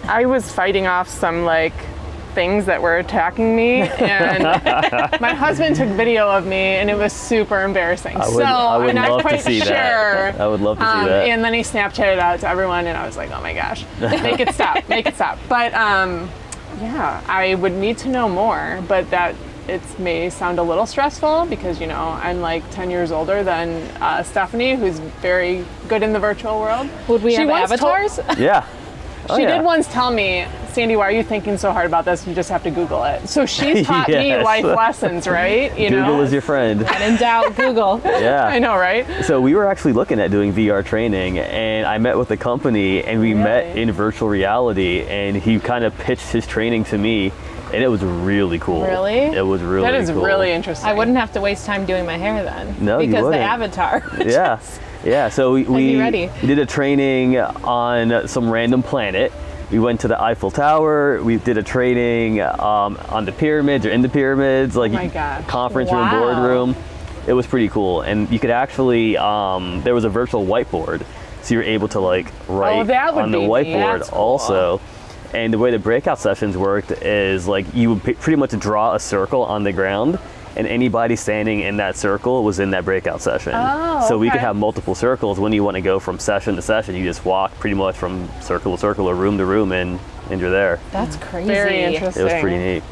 I 0.08 0.26
was 0.26 0.50
fighting 0.50 0.88
off 0.88 1.10
some 1.10 1.44
like 1.44 1.74
things 2.34 2.66
that 2.66 2.82
were 2.82 2.98
attacking 2.98 3.56
me, 3.56 3.82
and 3.82 4.44
my 5.22 5.34
husband 5.34 5.76
took 5.76 5.90
video 5.90 6.30
of 6.30 6.46
me, 6.46 6.56
and 6.78 6.90
it 6.90 6.96
was 6.98 7.14
super 7.14 7.62
embarrassing. 7.64 8.16
I 8.18 8.26
would, 8.28 8.34
so 8.36 8.44
I 8.44 8.78
would 8.78 8.90
I'm 8.90 8.96
not 8.96 9.10
love 9.12 9.22
to 9.22 9.28
quite 9.28 9.42
see 9.42 9.60
sure. 9.60 9.70
that. 9.70 10.40
I 10.42 10.48
would 10.48 10.62
love 10.62 10.78
to 10.80 10.84
see 10.84 10.90
Um, 10.90 11.06
that. 11.06 11.28
and 11.30 11.44
then 11.44 11.54
he 11.54 11.62
Snapchatted 11.62 12.20
out 12.20 12.40
to 12.42 12.48
everyone, 12.50 12.88
and 12.88 12.98
I 12.98 13.06
was 13.06 13.18
like, 13.18 13.32
"Oh 13.32 13.42
my 13.42 13.54
gosh, 13.54 13.86
make 14.00 14.40
it 14.40 14.54
stop, 14.54 14.88
make 14.90 15.06
it 15.06 15.16
stop!" 15.16 15.38
But 15.48 15.74
um, 15.74 16.30
yeah, 16.82 17.22
I 17.28 17.56
would 17.56 17.74
need 17.74 17.98
to 18.00 18.10
know 18.10 18.28
more. 18.30 18.82
But 18.88 19.10
that 19.12 19.36
it 19.68 19.82
may 19.98 20.30
sound 20.30 20.60
a 20.60 20.64
little 20.64 20.86
stressful 20.86 21.46
because 21.50 21.80
you 21.80 21.88
know 21.88 22.10
I'm 22.22 22.42
like 22.42 22.70
10 22.72 22.90
years 22.92 23.12
older 23.12 23.44
than 23.44 23.70
uh, 24.02 24.18
Stefanie, 24.24 24.78
who's 24.78 25.00
very 25.22 25.66
good 25.88 26.04
in 26.04 26.12
the 26.12 26.20
virtual 26.20 26.60
world. 26.60 26.90
Would 27.08 27.24
we 27.24 27.32
She 27.32 27.38
have 27.38 27.50
once 27.50 27.70
told- 27.80 27.92
avatars? 27.94 28.20
Yeah. 28.40 28.66
Oh, 29.30 29.38
she 29.38 29.44
yeah. 29.44 29.56
did 29.58 29.64
once 29.64 29.88
tell 29.88 30.12
me, 30.12 30.46
Sandy, 30.74 30.96
why 30.96 31.04
are 31.08 31.12
you 31.12 31.24
thinking 31.24 31.58
so 31.58 31.72
hard 31.72 31.86
about 31.86 32.04
this? 32.04 32.26
You 32.26 32.34
just 32.34 32.50
have 32.50 32.64
to 32.64 32.72
Google 32.72 33.04
it. 33.04 33.28
So 33.30 33.46
she's 33.46 33.86
taught 33.88 34.10
me 34.10 34.36
life 34.38 34.64
lessons, 34.64 35.28
right? 35.28 35.72
You 35.78 35.90
Google 35.90 36.18
know. 36.18 36.22
is 36.22 36.32
your 36.34 36.42
friend. 36.42 36.84
And 36.84 37.04
in 37.14 37.20
doubt, 37.20 37.56
Google. 37.56 38.02
Yeah. 38.24 38.46
I 38.46 38.58
know, 38.60 38.76
right? 38.78 39.06
So 39.26 39.42
we 39.42 39.54
were 39.54 39.66
actually 39.68 39.94
looking 39.94 40.20
at 40.20 40.32
doing 40.32 40.54
VR 40.54 40.84
training, 40.86 41.40
and 41.40 41.86
I 41.86 41.98
met 41.98 42.18
with 42.18 42.30
the 42.30 42.38
company, 42.38 43.04
and 43.04 43.20
we 43.20 43.34
met 43.34 43.76
in 43.78 43.92
virtual 43.92 44.30
reality, 44.30 45.02
and 45.02 45.36
he 45.36 45.60
kind 45.60 45.84
of 45.84 45.96
pitched 45.98 46.30
his 46.32 46.48
training 46.48 46.86
to 46.86 46.98
me, 46.98 47.32
and 47.74 47.84
it 47.84 47.88
was 47.90 48.02
really 48.04 48.60
cool. 48.60 48.84
Really? 48.84 49.16
It 49.36 49.46
was 49.46 49.62
really. 49.62 49.84
Cool. 49.84 49.92
That 49.92 50.02
is 50.02 50.10
cool. 50.10 50.24
really 50.24 50.52
interesting. 50.52 50.88
I 50.90 50.94
wouldn't 50.94 51.18
have 51.18 51.34
to 51.34 51.42
waste 51.42 51.66
time 51.66 51.86
doing 51.86 52.06
my 52.06 52.18
hair 52.18 52.44
then. 52.44 52.76
No, 52.84 53.00
you 53.00 53.08
because 53.08 53.24
the 53.24 53.30
wouldn't. 53.30 53.44
avatar. 53.44 54.04
Yeah. 54.26 54.60
Yeah. 55.04 55.28
So 55.30 55.54
we, 55.54 55.64
we 55.64 55.94
be 55.94 56.00
ready. 56.00 56.30
did 56.46 56.60
a 56.60 56.66
training 56.66 57.38
on 57.38 58.28
some 58.28 58.50
random 58.50 58.82
planet. 58.84 59.34
We 59.72 59.80
went 59.80 60.02
to 60.02 60.08
the 60.08 60.22
Eiffel 60.22 60.52
Tower. 60.52 61.22
We 61.24 61.38
did 61.38 61.58
a 61.58 61.64
training 61.64 62.42
um, 62.42 62.98
on 63.10 63.26
the 63.26 63.32
pyramids 63.32 63.86
or 63.86 63.90
in 63.90 64.02
the 64.02 64.10
pyramids, 64.10 64.76
like 64.76 64.94
Oh 64.94 65.44
conference 65.48 65.92
room, 65.92 66.10
boardroom. 66.10 66.76
It 67.26 67.34
was 67.34 67.48
pretty 67.48 67.70
cool, 67.70 68.02
and 68.02 68.30
you 68.30 68.38
could 68.40 68.50
actually 68.52 69.18
um, 69.18 69.82
there 69.84 69.96
was 69.96 70.04
a 70.04 70.10
virtual 70.10 70.46
whiteboard, 70.46 71.06
so 71.42 71.54
you 71.56 71.58
were 71.60 71.64
able 71.64 71.88
to 71.90 72.00
like 72.00 72.28
write 72.48 72.80
Oh, 72.82 72.84
that 72.84 73.16
would 73.16 73.24
on 73.24 73.32
the 73.32 73.40
whiteboard 73.40 74.10
cool. 74.10 74.20
also. 74.20 74.82
And 75.34 75.52
the 75.52 75.58
way 75.58 75.72
the 75.72 75.80
breakout 75.80 76.20
sessions 76.20 76.56
worked 76.56 76.92
is 76.92 77.48
like 77.48 77.66
you 77.74 77.94
would 77.96 78.04
p- 78.04 78.14
pretty 78.14 78.36
much 78.36 78.52
draw 78.60 78.94
a 78.94 79.00
circle 79.00 79.44
on 79.44 79.64
the 79.64 79.74
ground, 79.74 80.20
and 80.56 80.68
anybody 80.68 81.16
standing 81.16 81.62
in 81.62 81.78
that 81.78 81.96
circle 81.96 82.44
was 82.44 82.60
in 82.60 82.72
that 82.72 82.86
breakout 82.86 83.22
session. 83.22 83.54
Oh, 83.56 84.06
so 84.08 84.18
we 84.18 84.30
could 84.30 84.40
have 84.40 84.56
multiple 84.56 84.96
circles 84.96 85.40
when 85.40 85.54
you 85.54 85.64
want 85.64 85.76
to 85.76 85.82
go 85.82 86.00
from 86.00 86.20
session 86.20 86.56
to 86.56 86.62
session. 86.62 86.96
You 86.96 87.04
just 87.04 87.26
walk 87.26 87.54
pretty 87.60 87.76
much 87.76 87.96
from 87.96 88.30
circle 88.42 88.76
to 88.76 88.78
circle 88.80 89.10
or 89.10 89.16
room 89.16 89.38
to 89.38 89.46
room, 89.46 89.72
and 89.72 90.00
and 90.30 90.40
you're 90.40 90.52
there. 90.52 90.80
That's 90.92 91.16
crazy. 91.18 91.48
Very 91.48 91.84
interesting. 91.84 92.22
It 92.22 92.26
was 92.26 92.42
pretty 92.42 92.58
neat. 92.58 92.84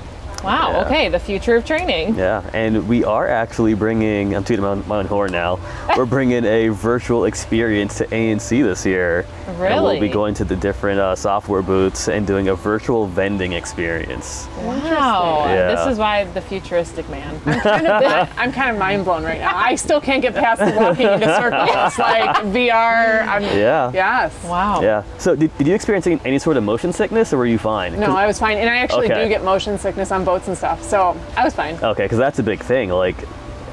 Wow. 0.43 0.71
Yeah. 0.71 0.85
Okay. 0.85 1.09
The 1.09 1.19
future 1.19 1.55
of 1.55 1.65
training. 1.65 2.15
Yeah, 2.15 2.41
and 2.53 2.87
we 2.87 3.03
are 3.03 3.27
actually 3.27 3.73
bringing, 3.73 4.35
I'm 4.35 4.43
tooting 4.43 4.63
my 4.63 4.69
own, 4.71 4.87
my 4.87 4.97
own 4.99 5.05
horn 5.05 5.31
now, 5.31 5.59
we're 5.97 6.05
bringing 6.05 6.45
a 6.45 6.69
virtual 6.69 7.25
experience 7.25 7.97
to 7.99 8.05
ANC 8.07 8.49
this 8.63 8.85
year. 8.85 9.25
And 9.47 9.83
we'll 9.83 9.99
be 9.99 10.09
going 10.09 10.33
to 10.35 10.45
the 10.45 10.55
different 10.55 10.99
uh, 10.99 11.15
software 11.15 11.61
booths 11.61 12.07
and 12.07 12.25
doing 12.25 12.47
a 12.47 12.55
virtual 12.55 13.05
vending 13.05 13.53
experience. 13.53 14.47
Wow. 14.59 15.45
Yeah. 15.47 15.75
This 15.75 15.91
is 15.93 15.97
why 15.99 16.23
the 16.23 16.41
futuristic 16.41 17.07
man. 17.09 17.39
I'm 17.45 17.59
kind 17.61 17.87
of, 17.87 18.29
I'm 18.37 18.51
kind 18.51 18.71
of 18.71 18.79
mind 18.79 19.05
blown 19.05 19.23
right 19.23 19.39
now. 19.39 19.55
I 19.55 19.75
still 19.75 20.01
can't 20.01 20.21
get 20.21 20.33
past 20.33 20.59
the 20.59 20.79
walking 20.79 21.07
into 21.07 21.25
circles. 21.27 21.99
Like 21.99 22.35
VR. 22.45 23.27
I'm, 23.27 23.43
Yeah. 23.43 23.91
Yes. 23.93 24.43
Wow. 24.45 24.81
Yeah. 24.81 25.03
So, 25.17 25.35
did, 25.35 25.55
did 25.57 25.67
you 25.67 25.75
experience 25.75 26.07
any, 26.07 26.19
any 26.25 26.39
sort 26.39 26.57
of 26.57 26.63
motion 26.63 26.91
sickness 26.93 27.33
or 27.33 27.37
were 27.37 27.45
you 27.45 27.59
fine? 27.59 27.99
No, 27.99 28.07
'Cause- 28.07 28.15
I 28.15 28.25
was 28.27 28.39
fine, 28.39 28.57
and 28.57 28.69
I 28.69 28.77
actually 28.77 29.11
Okay. 29.11 29.23
do 29.23 29.29
get 29.29 29.43
motion 29.43 29.77
sickness 29.77 30.11
on 30.11 30.23
boats 30.31 30.47
and 30.47 30.57
stuff, 30.57 30.81
so 30.83 31.17
I 31.35 31.43
was 31.43 31.53
fine. 31.53 31.75
Okay, 31.75 32.03
because 32.03 32.17
that's 32.17 32.39
a 32.39 32.43
big 32.43 32.61
thing. 32.61 32.89
Like, 32.89 33.17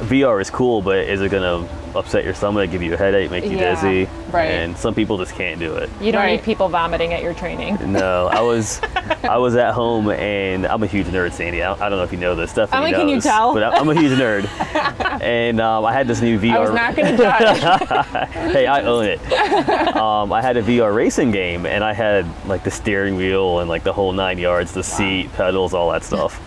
VR 0.01 0.41
is 0.41 0.51
cool, 0.51 0.83
but 0.83 0.99
is 0.99 1.21
it 1.21 1.31
going 1.31 1.43
to 1.67 1.73
upset 1.99 2.25
your 2.25 2.35
stomach, 2.35 2.71
give 2.71 2.83
you 2.83 2.95
a 2.95 2.97
headache, 2.97 3.31
make 3.31 3.45
you 3.45 3.57
Yeah, 3.57 3.75
dizzy? 3.75 4.09
right. 4.31 4.45
And 4.51 4.77
some 4.77 4.95
people 4.95 5.19
just 5.19 5.35
can't 5.35 5.59
do 5.59 5.75
it. 5.75 5.89
You 6.01 6.13
don't 6.13 6.21
Right. 6.23 6.33
need 6.37 6.43
people 6.45 6.69
vomiting 6.69 7.13
at 7.15 7.23
your 7.23 7.35
training. 7.35 7.79
No, 7.93 8.29
I 8.29 8.41
was 8.43 8.81
I 9.25 9.39
was 9.39 9.57
at 9.57 9.73
home 9.73 10.11
and 10.11 10.67
I'm 10.67 10.83
a 10.83 10.87
huge 10.87 11.07
nerd, 11.07 11.33
Sandy. 11.33 11.63
I, 11.65 11.73
I 11.73 11.89
don't 11.89 11.99
know 11.99 12.05
if 12.05 12.13
you 12.13 12.19
know 12.19 12.35
this. 12.37 12.51
stuff. 12.53 12.71
Stefanie 12.71 12.77
Emily, 12.77 12.93
can 12.93 13.09
you 13.09 13.15
knows, 13.17 13.23
tell? 13.25 13.55
But 13.55 13.63
I- 13.65 13.77
I'm 13.79 13.89
a 13.89 13.95
huge 13.95 14.13
nerd, 14.13 14.45
and 15.23 15.61
um, 15.61 15.85
I 15.85 15.93
had 15.93 16.07
this 16.07 16.21
new 16.21 16.39
VR. 16.39 16.53
I 16.53 16.59
was 16.61 16.71
not 16.71 16.95
going 16.95 17.17
to 17.17 17.17
judge. 17.17 18.29
hey, 18.53 18.67
I 18.67 18.83
own 18.83 19.05
it. 19.07 19.97
um, 19.97 20.33
I 20.33 20.43
had 20.43 20.57
a 20.59 20.63
VR 20.63 20.95
racing 20.95 21.31
game, 21.33 21.67
and 21.67 21.83
I 21.83 21.93
had 21.95 22.25
like 22.47 22.63
the 22.63 22.71
steering 22.71 23.17
wheel 23.17 23.59
and 23.61 23.69
like 23.69 23.83
the 23.83 23.93
whole 23.93 24.13
nine 24.13 24.39
yards, 24.39 24.73
the 24.73 24.85
seat, 24.85 25.33
pedals, 25.33 25.73
all 25.75 25.91
that 25.93 26.05
stuff. 26.05 26.39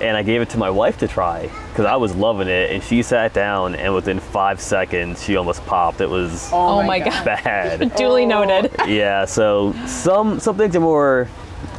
And 0.00 0.16
I 0.16 0.22
gave 0.22 0.40
it 0.40 0.48
to 0.50 0.58
my 0.58 0.70
wife 0.70 0.98
to 0.98 1.08
try 1.08 1.50
because 1.70 1.84
I 1.84 1.96
was 1.96 2.14
loving 2.14 2.48
it, 2.48 2.70
and 2.70 2.82
she 2.82 3.02
sat 3.02 3.32
down, 3.32 3.74
and 3.74 3.94
within 3.94 4.20
five 4.20 4.60
seconds, 4.60 5.22
she 5.24 5.36
almost 5.36 5.64
popped. 5.66 6.00
It 6.00 6.08
was 6.08 6.50
Oh 6.52 6.82
my 6.82 7.00
God. 7.00 7.24
bad. 7.24 7.94
Duly 7.96 8.24
oh. 8.24 8.44
noted. 8.44 8.70
yeah, 8.86 9.24
so 9.24 9.72
some 9.86 10.38
some 10.40 10.56
things 10.56 10.76
are 10.76 10.80
more, 10.80 11.28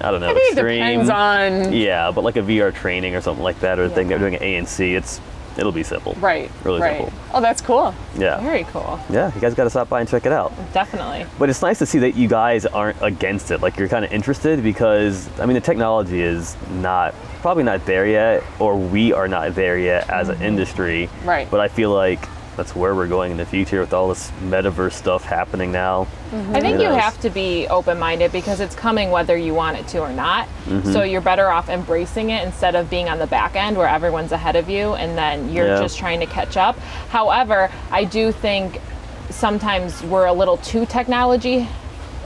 I 0.02 0.12
don't 0.12 0.20
know, 0.22 0.30
I 0.30 0.34
think 0.34 0.46
it 0.52 0.58
extreme. 0.58 0.80
depends 0.80 1.10
on 1.10 1.74
yeah, 1.74 2.12
but 2.12 2.24
like 2.24 2.36
a 2.36 2.42
VR 2.42 2.74
training 2.74 3.16
or 3.16 3.22
something 3.22 3.44
like 3.44 3.60
that, 3.62 3.80
or 3.80 3.86
a 3.86 3.90
thing 3.90 4.08
they're 4.10 4.20
doing 4.20 4.36
at 4.36 4.42
ANC, 4.42 4.96
it's 4.98 5.22
it'll 5.60 5.72
be 5.72 5.84
simple. 5.84 6.14
right. 6.20 6.50
Really 6.64 6.82
right. 6.82 6.98
simple. 6.98 7.20
Oh, 7.34 7.42
that's 7.42 7.62
cool. 7.62 7.94
Yeah. 8.18 8.40
Very 8.42 8.64
cool. 8.66 9.00
Yeah, 9.10 9.34
you 9.34 9.42
guys 9.42 9.54
got 9.54 9.66
to 9.66 9.70
stop 9.70 9.90
by 9.90 10.00
and 10.00 10.10
check 10.10 10.26
it 10.26 10.32
out. 10.32 10.54
Definitely. 10.74 11.26
But 11.38 11.50
it's 11.50 11.62
nice 11.62 11.80
to 11.80 11.86
see 11.86 12.00
that 12.00 12.16
you 12.16 12.28
guys 12.28 12.66
aren't 12.66 13.02
against 13.02 13.52
it. 13.52 13.62
Like 13.62 13.78
you're 13.78 13.90
kind 13.90 14.06
of 14.06 14.12
interested 14.12 14.64
because 14.64 15.30
I 15.40 15.46
mean 15.46 15.56
the 15.56 15.62
technology 15.62 16.22
is 16.22 16.56
not 16.72 17.14
probably 17.42 17.64
not 17.64 17.86
there 17.86 18.08
yet, 18.08 18.44
or 18.60 18.78
we 18.78 19.14
are 19.14 19.28
not 19.28 19.56
there 19.56 19.78
yet 19.78 20.10
as 20.10 20.30
an 20.30 20.36
mm-hmm. 20.36 20.44
industry. 20.44 21.10
Right. 21.24 21.50
But 21.50 21.60
I 21.60 21.68
feel 21.68 21.92
like 21.92 22.28
that's 22.60 22.76
where 22.76 22.94
we're 22.94 23.08
going 23.08 23.32
in 23.32 23.38
the 23.38 23.46
future 23.46 23.80
with 23.80 23.94
all 23.94 24.10
this 24.10 24.32
metaverse 24.44 24.92
stuff 24.92 25.24
happening 25.24 25.72
now. 25.72 26.02
I 26.34 26.60
think 26.60 26.76
Who 26.76 26.84
you 26.84 26.90
have 26.90 27.18
to 27.22 27.30
be 27.30 27.68
open 27.68 27.98
minded 27.98 28.34
because 28.34 28.60
it's 28.60 28.76
coming 28.76 29.12
whether 29.12 29.38
you 29.38 29.54
want 29.54 29.78
it 29.78 29.88
to 29.90 30.00
or 30.00 30.12
not. 30.12 30.46
Mm-hmm. 30.66 30.92
So 30.92 31.04
you're 31.04 31.22
better 31.22 31.50
off 31.50 31.70
embracing 31.70 32.32
it 32.32 32.46
instead 32.46 32.76
of 32.76 32.90
being 32.90 33.08
on 33.08 33.18
the 33.18 33.28
back 33.28 33.56
end 33.56 33.78
where 33.78 33.88
everyone's 33.88 34.34
ahead 34.34 34.58
of 34.58 34.70
you 34.70 34.94
and 34.96 35.18
then 35.18 35.54
you're 35.54 35.68
Yeah. 35.68 35.80
just 35.80 35.98
trying 35.98 36.20
to 36.20 36.26
catch 36.26 36.58
up. 36.58 36.78
However, 37.10 37.72
I 37.92 38.04
do 38.04 38.34
think 38.34 38.82
sometimes 39.30 40.04
we're 40.04 40.26
a 40.26 40.34
little 40.34 40.58
too 40.58 40.86
technology 40.86 41.60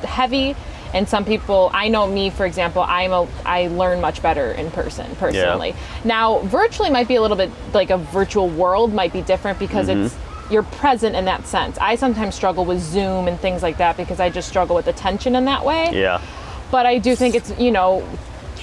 heavy 0.03 0.55
and 0.93 1.07
some 1.09 1.25
people 1.25 1.69
i 1.73 1.87
know 1.87 2.05
me 2.07 2.29
for 2.29 2.45
example 2.45 2.83
i'm 2.83 3.11
a 3.11 3.27
i 3.45 3.67
learn 3.67 3.99
much 3.99 4.21
better 4.21 4.51
in 4.51 4.69
person 4.71 5.13
personally 5.15 5.73
now 6.05 6.39
virtually 6.39 6.89
might 6.89 7.07
be 7.07 7.15
a 7.15 7.21
little 7.21 7.37
bit 7.37 7.49
like 7.73 7.89
a 7.89 7.97
virtual 7.97 8.47
world 8.47 8.93
might 8.93 9.11
be 9.11 9.21
different 9.21 9.57
because 9.59 9.89
it's 9.89 10.15
you're 10.49 10.63
present 10.63 11.15
in 11.15 11.25
that 11.25 11.45
sense 11.47 11.77
i 11.79 11.95
sometimes 11.95 12.35
struggle 12.35 12.65
with 12.65 12.79
zoom 12.79 13.27
and 13.27 13.39
things 13.39 13.61
like 13.63 13.77
that 13.77 13.95
because 13.97 14.19
i 14.19 14.29
just 14.29 14.47
struggle 14.49 14.75
with 14.75 14.87
attention 14.87 15.35
in 15.35 15.45
that 15.45 15.63
way 15.65 15.89
Yeah. 15.93 16.21
but 16.71 16.85
i 16.85 16.97
do 16.97 17.15
think 17.15 17.35
it's 17.35 17.57
you 17.59 17.71
know 17.71 18.07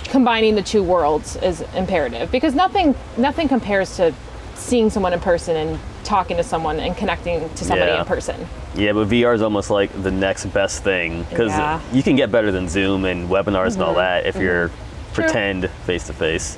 combining 0.04 0.54
the 0.54 0.62
two 0.62 0.82
worlds 0.82 1.36
is 1.36 1.62
imperative 1.74 2.30
because 2.30 2.54
nothing 2.54 2.94
nothing 3.16 3.48
compares 3.48 3.96
to 3.96 4.12
seeing 4.54 4.90
someone 4.90 5.12
in 5.12 5.20
person 5.20 5.56
and 5.56 5.78
talking 6.04 6.36
to 6.36 6.42
someone 6.42 6.80
and 6.80 6.96
connecting 6.96 7.48
to 7.54 7.64
somebody 7.64 7.90
Yeah. 7.92 8.00
in 8.00 8.06
person 8.06 8.46
Yeah, 8.74 8.92
but 8.92 9.08
VR 9.08 9.34
is 9.34 9.42
almost 9.42 9.70
like 9.70 9.90
the 10.02 10.10
next 10.10 10.46
best 10.46 10.82
thing 10.84 11.24
because 11.30 11.48
Yeah. 11.50 11.78
Mm-hmm. 11.78 11.96
you 11.96 12.02
can 12.02 12.16
get 12.16 12.30
better 12.30 12.50
than 12.52 12.68
Zoom 12.68 13.04
and 13.04 13.28
webinars 13.28 13.74
and 13.74 13.82
all 13.82 13.94
that 13.94 14.26
if 14.26 14.36
you're 14.36 14.70
pretend 15.12 15.68
face 15.86 16.06
to 16.06 16.12
face. 16.12 16.56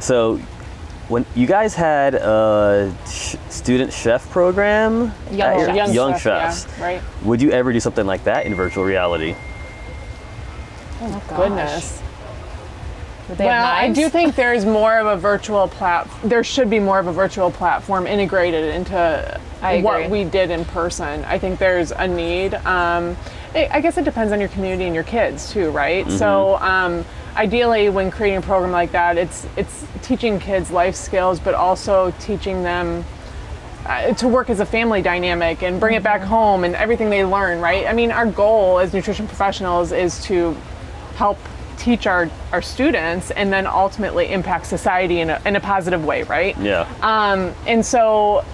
So, 0.00 0.40
when 1.08 1.24
you 1.34 1.46
guys 1.46 1.74
had 1.74 2.14
a 2.14 2.92
sh- 3.08 3.36
student 3.48 3.92
chef 3.92 4.28
program, 4.30 5.12
Young 5.30 5.40
at 5.40 5.56
your- 5.58 5.66
chefs. 5.66 5.76
Young, 5.76 5.92
young 5.94 6.12
chef, 6.14 6.22
chefs, 6.22 6.66
Yeah, 6.78 6.84
right. 6.84 7.00
would 7.24 7.40
you 7.40 7.50
ever 7.52 7.72
do 7.72 7.80
something 7.80 8.06
like 8.06 8.24
that 8.24 8.46
in 8.46 8.54
virtual 8.54 8.84
reality? 8.84 9.34
oh 11.02 11.22
gosh. 11.28 11.36
Goodness. 11.38 12.02
Would 13.28 13.38
they 13.38 13.44
have 13.44 13.52
Well, 13.64 13.66
I 13.74 13.92
do 13.92 14.08
think 14.08 14.36
there's 14.36 14.64
more 14.64 14.98
of 14.98 15.06
a 15.06 15.16
virtual 15.16 15.66
platform. 15.68 16.28
There 16.28 16.44
should 16.44 16.70
be 16.70 16.78
more 16.78 16.98
of 17.00 17.06
a 17.08 17.12
virtual 17.12 17.50
platform 17.50 18.06
integrated 18.06 18.74
into 18.74 19.40
I 19.62 19.80
what 19.82 20.08
we 20.10 20.22
did 20.24 20.50
in 20.50 20.64
person. 20.66 21.24
I 21.24 21.38
think 21.38 21.58
there's 21.58 21.90
a 21.90 22.06
need. 22.06 22.54
Um, 22.54 23.16
I 23.54 23.68
I 23.72 23.80
guess 23.80 23.98
it 23.98 24.04
depends 24.04 24.32
on 24.32 24.38
your 24.40 24.48
community 24.50 24.84
and 24.84 24.94
your 24.94 25.04
kids 25.04 25.52
too, 25.52 25.70
right? 25.70 26.08
So. 26.10 26.56
Um, 26.60 27.04
Ideally, 27.36 27.90
when 27.90 28.10
creating 28.10 28.38
a 28.38 28.42
program 28.42 28.72
like 28.72 28.92
that, 28.92 29.18
it's 29.18 29.46
it's 29.56 29.86
teaching 30.02 30.40
kids 30.40 30.70
life 30.70 30.94
skills, 30.94 31.38
but 31.38 31.54
also 31.54 32.12
teaching 32.18 32.62
them 32.62 33.04
uh, 33.86 34.14
to 34.14 34.26
work 34.26 34.50
as 34.50 34.60
a 34.60 34.66
family 34.66 35.02
dynamic 35.02 35.62
and 35.62 35.78
bring 35.78 35.94
it 35.94 36.02
back 36.02 36.22
home 36.22 36.64
and 36.64 36.74
everything 36.74 37.10
they 37.10 37.24
learn, 37.24 37.60
right? 37.60 37.86
I 37.86 37.92
mean, 37.92 38.10
our 38.10 38.26
goal 38.26 38.78
as 38.78 38.92
nutrition 38.92 39.26
professionals 39.26 39.92
is 39.92 40.22
to 40.24 40.56
help 41.16 41.38
teach 41.78 42.06
our, 42.06 42.28
our 42.52 42.62
students 42.62 43.30
and 43.30 43.52
then 43.52 43.66
ultimately 43.66 44.32
impact 44.32 44.66
society 44.66 45.20
in 45.20 45.30
a, 45.30 45.40
in 45.44 45.56
a 45.56 45.60
positive 45.60 46.04
way, 46.04 46.24
right? 46.24 46.58
Yeah. 46.58 46.88
Um, 47.02 47.54
and 47.66 47.84
so 47.84 48.44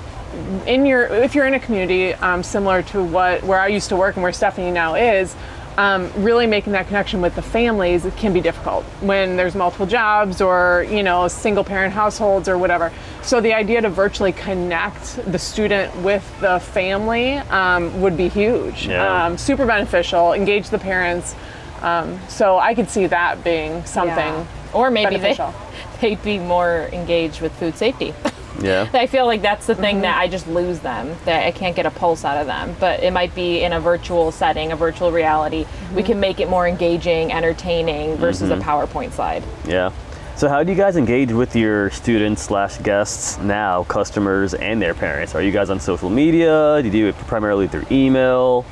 in 0.66 0.86
your 0.86 1.06
if 1.06 1.34
you're 1.34 1.46
in 1.46 1.54
a 1.54 1.60
community 1.60 2.14
um, 2.14 2.42
similar 2.42 2.82
to 2.82 3.02
what 3.02 3.42
where 3.42 3.60
I 3.60 3.68
used 3.68 3.88
to 3.90 3.96
work 3.96 4.16
and 4.16 4.22
where 4.22 4.32
Stefanie 4.32 4.72
now 4.72 4.94
is, 4.94 5.34
um, 5.78 6.10
really 6.22 6.46
making 6.46 6.72
that 6.74 6.86
connection 6.86 7.20
with 7.20 7.34
the 7.34 7.42
families 7.42 8.04
it 8.04 8.16
can 8.16 8.32
be 8.32 8.40
difficult 8.40 8.84
when 9.00 9.36
there's 9.36 9.54
multiple 9.54 9.86
jobs 9.86 10.40
or 10.40 10.86
you 10.90 11.02
know 11.02 11.28
single 11.28 11.64
parent 11.64 11.94
households 11.94 12.48
or 12.48 12.58
whatever. 12.58 12.92
So 13.22 13.40
the 13.40 13.54
idea 13.54 13.80
to 13.80 13.88
virtually 13.88 14.32
connect 14.32 15.16
the 15.30 15.38
student 15.38 15.94
with 16.02 16.24
the 16.40 16.58
family 16.60 17.34
um, 17.36 18.00
would 18.00 18.16
be 18.16 18.28
huge, 18.28 18.86
Yeah. 18.86 19.26
um, 19.26 19.38
super 19.38 19.64
beneficial. 19.66 20.32
Engage 20.32 20.68
the 20.70 20.78
parents. 20.78 21.34
Um, 21.80 22.20
so 22.28 22.58
I 22.58 22.74
could 22.74 22.88
see 22.88 23.06
that 23.06 23.42
being 23.42 23.84
something 23.84 24.16
Yeah. 24.16 24.46
Or 24.72 24.90
maybe 24.90 25.16
they 25.16 25.36
they'd 26.00 26.22
be 26.22 26.38
more 26.38 26.88
engaged 26.92 27.40
with 27.40 27.52
food 27.58 27.76
safety. 27.76 28.14
Yeah. 28.60 28.88
I 28.92 29.06
feel 29.06 29.26
like 29.26 29.42
that's 29.42 29.66
the 29.66 29.74
thing 29.74 30.02
that 30.02 30.18
I 30.18 30.28
just 30.28 30.46
lose 30.46 30.80
them, 30.80 31.16
that 31.24 31.46
I 31.46 31.50
can't 31.52 31.74
get 31.74 31.86
a 31.86 31.90
pulse 31.90 32.24
out 32.24 32.36
of 32.36 32.46
them. 32.46 32.76
But 32.78 33.02
it 33.02 33.12
might 33.12 33.34
be 33.34 33.62
in 33.62 33.72
a 33.72 33.80
virtual 33.80 34.30
setting, 34.32 34.72
a 34.72 34.76
virtual 34.76 35.10
reality. 35.10 35.66
We 35.94 36.02
can 36.02 36.20
make 36.20 36.38
it 36.40 36.48
more 36.48 36.66
engaging, 36.68 37.32
entertaining 37.32 38.16
versus 38.16 38.50
a 38.50 38.56
PowerPoint 38.56 39.12
slide. 39.12 39.42
Yeah. 39.66 39.90
So 40.36 40.48
how 40.48 40.62
do 40.62 40.70
you 40.72 40.76
guys 40.78 40.96
engage 40.96 41.30
with 41.30 41.54
your 41.54 41.90
students 41.90 42.42
slash 42.42 42.78
guests 42.78 43.38
now, 43.38 43.84
customers 43.84 44.54
and 44.54 44.80
their 44.80 44.94
parents? 44.94 45.34
Are 45.34 45.42
you 45.42 45.52
guys 45.52 45.68
on 45.70 45.78
social 45.78 46.08
media? 46.10 46.78
Do 46.80 46.86
you 46.88 46.92
do 46.92 47.08
it 47.08 47.16
primarily 47.26 47.68
through 47.68 47.84
email? 47.90 48.62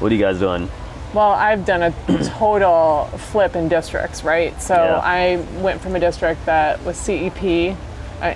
What 0.00 0.10
are 0.10 0.14
you 0.14 0.20
guys 0.20 0.38
doing? 0.40 0.68
Well, 1.14 1.30
I've 1.30 1.64
done 1.64 1.82
a 1.82 1.92
total 2.24 3.04
flip 3.30 3.54
in 3.54 3.68
districts, 3.68 4.24
right? 4.24 4.60
So 4.60 4.74
Yeah. 4.74 5.00
I 5.02 5.36
went 5.60 5.80
from 5.80 5.94
a 5.94 6.00
district 6.00 6.44
that 6.46 6.82
was 6.84 6.96
CEP, 6.96 7.76
uh, 8.20 8.34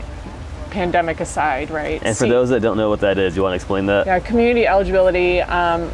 pandemic 0.71 1.21
aside, 1.21 1.71
right? 1.71 2.01
And 2.03 2.17
for 2.17 2.25
C- 2.25 2.31
those 2.31 2.49
that 2.51 2.61
don't 2.61 2.77
know 2.77 2.89
what 2.89 3.01
that 3.01 3.19
is, 3.19 3.37
you 3.37 3.43
want 3.43 3.53
to 3.53 3.57
explain 3.57 3.87
that? 3.87 4.07
Yeah, 4.07 4.19
community 4.21 4.67
eligibility 4.67 5.41
um, 5.43 5.91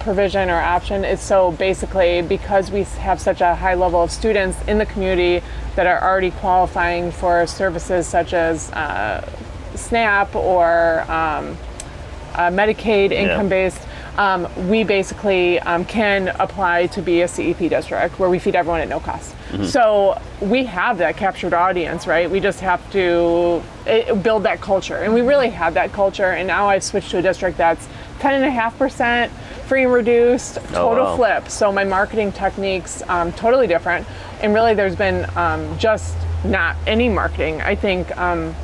provision 0.00 0.50
or 0.50 0.60
option 0.60 1.04
is 1.04 1.20
so 1.20 1.52
basically 1.52 2.22
because 2.22 2.70
we 2.70 2.82
have 2.82 3.20
such 3.20 3.40
a 3.40 3.54
high 3.54 3.74
level 3.74 4.02
of 4.02 4.10
students 4.10 4.60
in 4.66 4.78
the 4.78 4.86
community 4.86 5.44
that 5.76 5.86
are 5.86 6.02
already 6.02 6.30
qualifying 6.30 7.10
for 7.10 7.46
services 7.46 8.06
such 8.06 8.32
as 8.32 8.70
uh, 8.72 9.28
SNAP 9.74 10.34
or 10.34 11.00
um, 11.02 11.56
uh, 12.34 12.50
Medicaid 12.50 13.12
income 13.12 13.48
based. 13.48 13.80
Um, 14.18 14.48
we 14.68 14.84
basically 14.84 15.58
um, 15.60 15.84
can 15.84 16.28
apply 16.28 16.86
to 16.88 17.00
be 17.00 17.22
a 17.22 17.28
CEP 17.28 17.58
district 17.70 18.18
where 18.18 18.28
we 18.28 18.38
feed 18.38 18.54
everyone 18.54 18.80
at 18.80 18.88
no 18.88 19.00
cost. 19.00 19.34
So 19.64 20.20
we 20.40 20.64
have 20.64 20.98
that 20.98 21.16
captured 21.16 21.52
audience, 21.52 22.06
right? 22.06 22.30
We 22.30 22.40
just 22.40 22.60
have 22.60 22.90
to 22.92 23.62
eh, 23.86 24.14
build 24.14 24.44
that 24.44 24.60
culture. 24.62 24.96
And 24.96 25.12
we 25.12 25.20
really 25.20 25.50
have 25.50 25.74
that 25.74 25.92
culture. 25.92 26.32
And 26.32 26.46
now 26.46 26.68
I've 26.68 26.82
switched 26.82 27.10
to 27.10 27.18
a 27.18 27.22
district 27.22 27.58
that's 27.58 27.86
10.5% 28.20 29.30
free 29.66 29.84
and 29.84 29.92
reduced, 29.92 30.54
total 30.72 31.04
wow. 31.04 31.16
flip. 31.16 31.48
So 31.48 31.70
my 31.70 31.84
marketing 31.84 32.32
techniques 32.32 33.02
um, 33.08 33.32
totally 33.32 33.66
different. 33.66 34.06
And 34.40 34.54
really, 34.54 34.74
there's 34.74 34.96
been 34.96 35.26
um, 35.36 35.78
just 35.78 36.16
not 36.44 36.76
any 36.86 37.08
marketing. 37.08 37.60
I 37.60 37.74
think 37.74 38.16
um, 38.16 38.54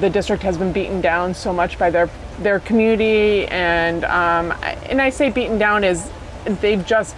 the 0.00 0.10
district 0.10 0.42
has 0.42 0.58
been 0.58 0.72
beaten 0.72 1.00
down 1.00 1.34
so 1.34 1.52
much 1.52 1.78
by 1.78 1.90
their 1.90 2.08
their 2.40 2.60
community, 2.60 3.46
and 3.48 4.04
um, 4.04 4.52
I- 4.62 4.76
and 4.88 5.00
I 5.00 5.10
say 5.10 5.30
beaten 5.30 5.58
down 5.58 5.84
is 5.84 6.10
they've 6.44 6.84
just 6.84 7.14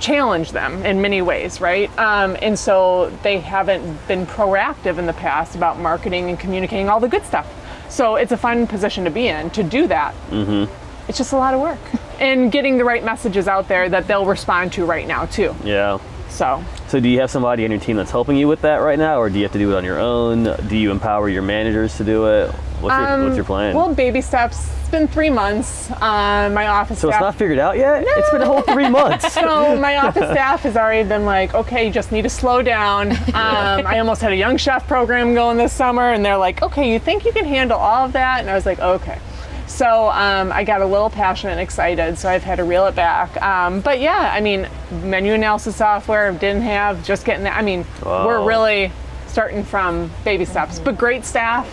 challenged 0.00 0.52
them 0.52 0.84
in 0.84 1.00
many 1.00 1.22
ways, 1.22 1.60
right? 1.60 1.88
Um, 1.98 2.36
and 2.42 2.58
so 2.58 3.10
they 3.22 3.38
haven't 3.38 4.06
been 4.08 4.26
proactive 4.26 4.98
in 4.98 5.06
the 5.06 5.12
past 5.12 5.54
about 5.54 5.78
marketing 5.78 6.28
and 6.28 6.38
communicating 6.38 6.88
all 6.88 6.98
the 6.98 7.08
good 7.08 7.24
stuff. 7.24 7.46
So 7.88 8.16
it's 8.16 8.32
a 8.32 8.36
fun 8.36 8.66
position 8.66 9.04
to 9.04 9.10
be 9.10 9.28
in 9.28 9.50
to 9.50 9.62
do 9.62 9.86
that. 9.86 10.14
Mm-hmm. 10.30 10.72
It's 11.08 11.18
just 11.18 11.32
a 11.32 11.36
lot 11.36 11.54
of 11.54 11.60
work, 11.60 11.78
and 12.20 12.50
getting 12.50 12.78
the 12.78 12.84
right 12.84 13.04
messages 13.04 13.46
out 13.46 13.68
there 13.68 13.88
that 13.88 14.06
they'll 14.08 14.26
respond 14.26 14.72
to 14.74 14.84
right 14.84 15.06
now 15.06 15.26
too. 15.26 15.54
Yeah. 15.62 15.98
So 16.30 16.64
So 16.88 16.98
do 16.98 17.08
you 17.08 17.20
have 17.20 17.30
somebody 17.30 17.64
on 17.64 17.70
your 17.70 17.78
team 17.80 17.96
that's 17.96 18.10
helping 18.10 18.36
you 18.36 18.48
with 18.48 18.62
that 18.62 18.76
right 18.76 18.98
now, 18.98 19.20
or 19.20 19.28
do 19.30 19.36
you 19.38 19.44
have 19.44 19.52
to 19.52 19.58
do 19.58 19.70
it 19.72 19.76
on 19.76 19.84
your 19.84 20.00
own? 20.00 20.44
Do 20.66 20.76
you 20.76 20.90
empower 20.90 21.28
your 21.28 21.42
managers 21.42 21.96
to 21.98 22.04
do 22.04 22.26
it? 22.26 22.54
What's 22.82 22.96
your, 22.98 23.24
what's 23.24 23.36
your 23.36 23.44
plan? 23.44 23.74
Well, 23.74 23.94
baby 23.94 24.20
steps. 24.20 24.70
It's 24.80 24.90
been 24.90 25.08
three 25.08 25.30
months. 25.30 25.90
Um, 25.92 26.52
my 26.52 26.66
office 26.66 26.98
so 26.98 27.08
it's 27.08 27.20
not 27.20 27.34
figured 27.36 27.58
out 27.58 27.76
yet? 27.78 28.02
No. 28.04 28.10
It's 28.16 28.30
been 28.30 28.42
a 28.42 28.46
whole 28.46 28.62
three 28.62 28.88
months. 29.00 29.32
so 29.32 29.76
my 29.78 29.96
office 29.98 30.30
staff 30.30 30.62
has 30.62 30.76
already 30.76 31.08
been 31.08 31.24
like, 31.24 31.54
okay, 31.54 31.86
you 31.86 31.92
just 31.92 32.12
need 32.12 32.22
to 32.22 32.30
slow 32.30 32.62
down. 32.62 33.12
Um, 33.32 33.86
I 33.86 33.98
almost 33.98 34.20
had 34.20 34.32
a 34.32 34.36
young 34.36 34.56
chef 34.56 34.86
program 34.86 35.34
going 35.34 35.56
this 35.56 35.72
summer, 35.72 36.12
and 36.12 36.24
they're 36.24 36.36
like, 36.36 36.62
okay, 36.62 36.92
you 36.92 36.98
think 36.98 37.24
you 37.24 37.32
can 37.32 37.44
handle 37.44 37.78
all 37.78 38.04
of 38.04 38.12
that? 38.12 38.40
And 38.40 38.50
I 38.50 38.54
was 38.54 38.66
like, 38.66 38.78
okay. 38.78 39.18
So 39.66 40.10
um, 40.10 40.52
I 40.52 40.64
got 40.64 40.82
a 40.82 40.86
little 40.86 41.08
passionate 41.08 41.52
and 41.52 41.60
excited, 41.60 42.18
so 42.18 42.28
I've 42.28 42.42
had 42.42 42.56
to 42.56 42.64
reel 42.64 42.86
it 42.86 42.94
back. 42.94 43.40
Um, 43.40 43.80
but 43.80 44.00
yeah, 44.00 44.30
I 44.34 44.40
mean, 44.40 44.68
menu 45.02 45.32
analysis 45.32 45.76
software 45.76 46.30
didn't 46.32 46.62
have, 46.62 47.02
just 47.04 47.24
getting 47.24 47.44
that. 47.44 47.56
I 47.56 47.62
mean, 47.62 47.86
we're 48.04 48.46
really 48.46 48.92
starting 49.28 49.64
from 49.64 50.10
baby 50.24 50.44
steps, 50.44 50.78
but 50.78 50.98
great 50.98 51.24
staff, 51.24 51.66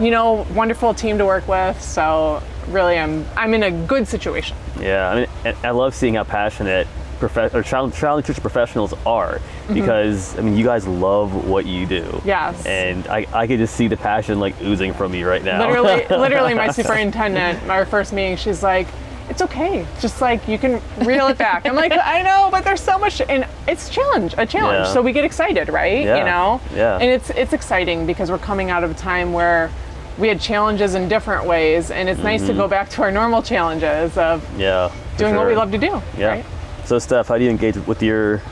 you 0.00 0.10
know, 0.10 0.46
wonderful 0.54 0.94
team 0.94 1.18
to 1.18 1.24
work 1.24 1.46
with. 1.48 1.80
So 1.80 2.42
really, 2.68 2.98
I'm 2.98 3.24
I'm 3.36 3.54
in 3.54 3.62
a 3.62 3.70
good 3.86 4.06
situation. 4.08 4.56
Yeah, 4.80 5.08
I 5.10 5.14
mean, 5.46 5.56
I 5.62 5.70
love 5.70 5.94
seeing 5.94 6.14
how 6.14 6.24
passionate 6.24 6.86
prof- 7.20 7.54
or 7.54 7.62
child, 7.62 7.94
child 7.94 8.18
nutrition 8.18 8.42
professionals 8.42 8.92
are 9.06 9.40
because 9.72 10.36
I 10.38 10.42
mean, 10.42 10.56
you 10.56 10.64
guys 10.64 10.86
love 10.86 11.46
what 11.48 11.64
you 11.66 11.86
do. 11.86 12.02
Mm-hmm. 12.02 12.28
Yes. 12.28 12.66
And 12.66 13.06
I, 13.08 13.26
I 13.32 13.46
could 13.46 13.58
just 13.58 13.76
see 13.76 13.88
the 13.88 13.96
passion 13.96 14.40
like 14.40 14.60
oozing 14.62 14.92
from 14.94 15.14
you 15.14 15.28
right 15.28 15.42
now. 15.44 15.66
literally 15.66 16.06
literally 16.10 16.54
my 16.54 16.70
superintendent 16.70 17.62
our 17.70 17.86
first 17.86 18.12
meeting 18.12 18.36
she's 18.36 18.62
like 18.62 18.86
it's 19.30 19.40
okay 19.40 19.86
just 20.00 20.20
like 20.20 20.46
you 20.46 20.58
can 20.58 20.82
reel 20.98 21.28
it 21.28 21.38
back 21.38 21.64
i'm 21.66 21.74
like 21.74 21.92
i 21.92 22.20
know 22.20 22.48
but 22.50 22.62
there's 22.62 22.80
so 22.82 22.98
much 22.98 23.22
and 23.22 23.46
it's 23.66 23.88
challenge 23.88 24.34
a 24.36 24.44
challenge 24.44 24.86
Yeah. 24.86 24.92
so 24.92 25.00
we 25.00 25.12
get 25.12 25.24
excited 25.24 25.70
right 25.70 26.04
Yeah. 26.04 26.18
you 26.18 26.24
know 26.26 26.60
Yeah. 26.74 26.96
and 26.98 27.04
it's 27.10 27.30
it's 27.30 27.54
exciting 27.54 28.04
because 28.04 28.30
we're 28.30 28.36
coming 28.36 28.68
out 28.70 28.84
of 28.84 28.90
a 28.90 28.94
time 28.94 29.32
where 29.32 29.70
we 30.18 30.28
had 30.28 30.40
challenges 30.40 30.94
in 30.94 31.08
different 31.08 31.46
ways 31.46 31.90
and 31.90 32.08
it's 32.08 32.20
nice 32.20 32.46
to 32.46 32.54
go 32.54 32.68
back 32.68 32.88
to 32.88 33.02
our 33.02 33.10
normal 33.10 33.42
challenges 33.42 34.16
of 34.16 34.42
yeah. 34.58 34.88
Mm-hmm. 34.88 35.10
for 35.12 35.18
doing 35.18 35.34
what 35.34 35.46
we 35.46 35.56
love 35.56 35.72
to 35.72 35.78
do 35.78 36.00
Yeah. 36.16 36.28
right 36.28 36.46
So 36.84 36.98
Steph, 36.98 37.28
how 37.28 37.38
do 37.38 37.44
you 37.44 37.50
engage 37.50 37.76
with 37.86 38.02
your 38.02 38.42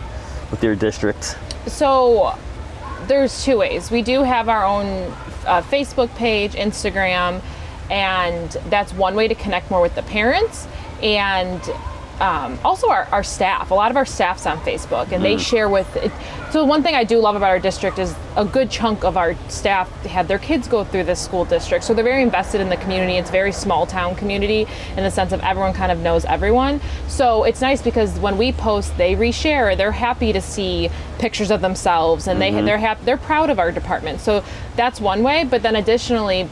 with 0.51 0.63
your 0.63 0.75
district? 0.75 1.37
So 1.67 2.37
there's 3.07 3.45
two 3.45 3.59
ways. 3.59 3.91
We 3.91 4.03
do 4.03 4.23
have 4.23 4.49
our 4.49 4.65
own 4.65 4.87
uh, 5.47 5.63
Facebook 5.63 6.15
page, 6.17 6.53
Instagram, 6.53 7.43
and 7.91 8.51
that's 8.69 8.93
one 8.93 9.15
way 9.15 9.29
to 9.29 9.35
connect 9.35 9.71
more 9.71 9.81
with 9.81 9.95
the 9.95 10.03
parents 10.03 10.67
and 11.03 11.61
um, 12.21 12.59
also 12.65 12.89
our, 12.89 13.05
our 13.11 13.23
staff. 13.23 13.71
A 13.71 13.75
lot 13.75 13.91
of 13.91 13.97
our 13.97 14.05
staff's 14.05 14.47
on 14.47 14.59
Facebook 14.61 15.13
and 15.13 15.25
they 15.25 15.39
share 15.39 15.69
with 15.69 15.97
it. 15.97 16.13
So 16.53 16.65
one 16.65 16.83
thing 16.83 16.95
I 16.95 17.03
do 17.03 17.19
love 17.19 17.35
about 17.35 17.49
our 17.49 17.59
district 17.59 17.99
is 17.99 18.15
a 18.37 18.45
good 18.45 18.71
chunk 18.71 19.05
of 19.05 19.17
our 19.17 19.35
staff 19.49 19.91
had 20.05 20.29
their 20.29 20.39
kids 20.39 20.69
go 20.69 20.85
through 20.85 21.05
this 21.05 21.21
school 21.21 21.45
district. 21.45 21.85
So 21.85 21.95
they're 21.95 22.05
very 22.05 22.23
invested 22.23 22.61
in 22.61 22.69
the 22.69 22.77
community. 22.77 23.15
It's 23.15 23.31
a 23.31 23.33
very 23.33 23.53
small 23.53 23.87
town 23.87 24.15
community 24.15 24.67
in 24.97 25.03
the 25.03 25.11
sense 25.11 25.33
of 25.33 25.41
everyone 25.41 25.73
kind 25.73 25.91
of 25.91 26.01
knows 26.01 26.25
everyone. 26.27 26.81
So 27.09 27.45
it's 27.45 27.61
nice 27.61 27.81
because 27.81 28.19
when 28.19 28.37
we 28.37 28.53
post, 28.53 28.97
they 28.99 29.15
reshare. 29.15 29.77
They're 29.77 29.93
happy 29.93 30.33
to 30.33 30.41
see 30.41 30.91
pictures 31.19 31.51
of 31.51 31.61
themselves 31.61 32.27
and 32.27 32.41
they 32.41 32.51
they're 32.51 32.79
happy 32.79 33.05
they're 33.05 33.17
proud 33.17 33.49
of 33.49 33.59
our 33.59 33.73
department. 33.73 34.21
So 34.21 34.45
that's 34.77 35.01
one 35.01 35.23
way, 35.23 35.45
but 35.45 35.63
then 35.63 35.77
additionally 35.77 36.49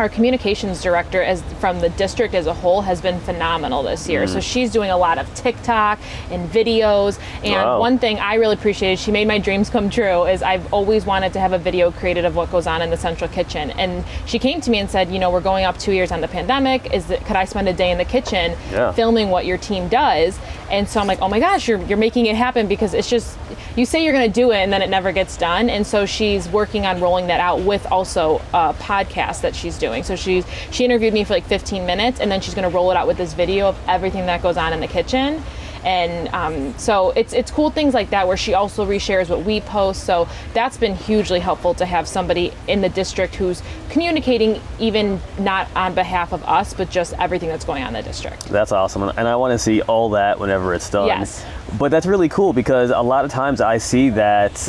our 0.00 0.08
communications 0.08 0.82
director 0.82 1.22
as 1.22 1.42
from 1.60 1.78
the 1.80 1.90
district 1.90 2.34
as 2.34 2.46
a 2.46 2.54
whole 2.54 2.80
has 2.80 3.00
been 3.02 3.20
phenomenal 3.20 3.82
this 3.82 4.08
year. 4.08 4.26
So 4.26 4.38
mm. 4.38 4.42
she's 4.42 4.72
doing 4.72 4.90
a 4.90 4.96
lot 4.96 5.18
of 5.18 5.32
TikTok 5.34 5.98
and 6.30 6.50
videos. 6.50 7.20
And 7.44 7.52
Wow. 7.52 7.78
one 7.80 7.98
thing 7.98 8.18
I 8.18 8.36
really 8.36 8.54
appreciated, 8.54 8.98
she 8.98 9.12
made 9.12 9.28
my 9.28 9.38
dreams 9.38 9.68
come 9.68 9.90
true, 9.90 10.24
is 10.24 10.42
I've 10.42 10.72
always 10.72 11.04
wanted 11.04 11.34
to 11.34 11.40
have 11.40 11.52
a 11.52 11.58
video 11.58 11.90
created 11.90 12.24
of 12.24 12.34
what 12.34 12.50
goes 12.50 12.66
on 12.66 12.80
in 12.80 12.88
the 12.88 12.96
central 12.96 13.28
kitchen. 13.28 13.70
And 13.72 14.02
she 14.24 14.38
came 14.38 14.60
to 14.62 14.70
me 14.70 14.78
and 14.78 14.90
said, 14.90 15.10
you 15.12 15.18
know, 15.18 15.30
we're 15.30 15.40
going 15.42 15.66
up 15.66 15.78
two 15.78 15.92
years 15.92 16.10
on 16.10 16.22
the 16.22 16.28
pandemic. 16.28 16.94
Is 16.94 17.10
it, 17.10 17.22
could 17.26 17.36
I 17.36 17.44
spend 17.44 17.68
a 17.68 17.72
day 17.74 17.90
in 17.90 17.98
the 17.98 18.04
kitchen 18.06 18.56
Yeah. 18.72 18.92
filming 18.92 19.28
what 19.28 19.44
your 19.44 19.58
team 19.58 19.88
does? 19.88 20.38
And 20.70 20.88
so 20.88 20.98
I'm 21.00 21.06
like, 21.06 21.20
oh 21.20 21.28
my 21.28 21.40
gosh, 21.40 21.68
you're, 21.68 21.82
you're 21.82 21.98
making 21.98 22.26
it 22.26 22.36
happen 22.36 22.68
because 22.68 22.94
it's 22.94 23.10
just, 23.10 23.36
you 23.76 23.84
say 23.84 24.02
you're 24.02 24.12
going 24.14 24.30
to 24.32 24.40
do 24.40 24.52
it 24.52 24.58
and 24.58 24.72
then 24.72 24.80
it 24.82 24.88
never 24.88 25.12
gets 25.12 25.36
done. 25.36 25.68
And 25.68 25.86
so 25.86 26.06
she's 26.06 26.48
working 26.48 26.86
on 26.86 27.00
rolling 27.00 27.26
that 27.26 27.40
out 27.40 27.60
with 27.60 27.84
also 27.90 28.36
a 28.54 28.72
podcast 28.74 29.42
that 29.42 29.54
she's 29.54 29.76
doing. 29.78 29.89
So 30.02 30.16
she's, 30.16 30.44
she 30.70 30.84
interviewed 30.84 31.14
me 31.14 31.24
for 31.24 31.34
like 31.34 31.44
15 31.44 31.84
minutes 31.84 32.20
and 32.20 32.30
then 32.30 32.40
she's 32.40 32.54
going 32.54 32.68
to 32.68 32.74
roll 32.74 32.90
it 32.90 32.96
out 32.96 33.06
with 33.06 33.16
this 33.16 33.32
video 33.32 33.68
of 33.68 33.78
everything 33.88 34.26
that 34.26 34.42
goes 34.42 34.56
on 34.56 34.72
in 34.72 34.80
the 34.80 34.88
kitchen. 34.88 35.42
And 35.84 36.28
um, 36.34 36.78
so 36.78 37.10
it's 37.10 37.32
it's 37.32 37.50
cool 37.50 37.70
things 37.70 37.94
like 37.94 38.10
that 38.10 38.26
where 38.26 38.36
she 38.36 38.54
also 38.54 38.84
reshares 38.84 39.28
what 39.28 39.44
we 39.44 39.60
post. 39.60 40.04
So 40.04 40.28
that's 40.52 40.76
been 40.76 40.94
hugely 40.94 41.40
helpful 41.40 41.74
to 41.74 41.86
have 41.86 42.06
somebody 42.06 42.52
in 42.68 42.80
the 42.80 42.88
district 42.88 43.34
who's 43.36 43.62
communicating 43.88 44.60
even 44.78 45.20
not 45.38 45.68
on 45.74 45.94
behalf 45.94 46.32
of 46.32 46.44
us, 46.44 46.74
but 46.74 46.90
just 46.90 47.14
everything 47.14 47.48
that's 47.48 47.64
going 47.64 47.82
on 47.82 47.88
in 47.88 47.94
the 47.94 48.02
district. 48.02 48.44
That's 48.46 48.72
awesome, 48.72 49.02
and 49.04 49.26
I 49.26 49.36
want 49.36 49.52
to 49.52 49.58
see 49.58 49.80
all 49.82 50.10
that 50.10 50.38
whenever 50.38 50.74
it's 50.74 50.90
done. 50.90 51.06
Yes. 51.06 51.44
But 51.78 51.90
that's 51.90 52.06
really 52.06 52.28
cool 52.28 52.52
because 52.52 52.90
a 52.90 53.00
lot 53.00 53.24
of 53.24 53.30
times 53.30 53.60
I 53.60 53.78
see 53.78 54.10
that 54.10 54.68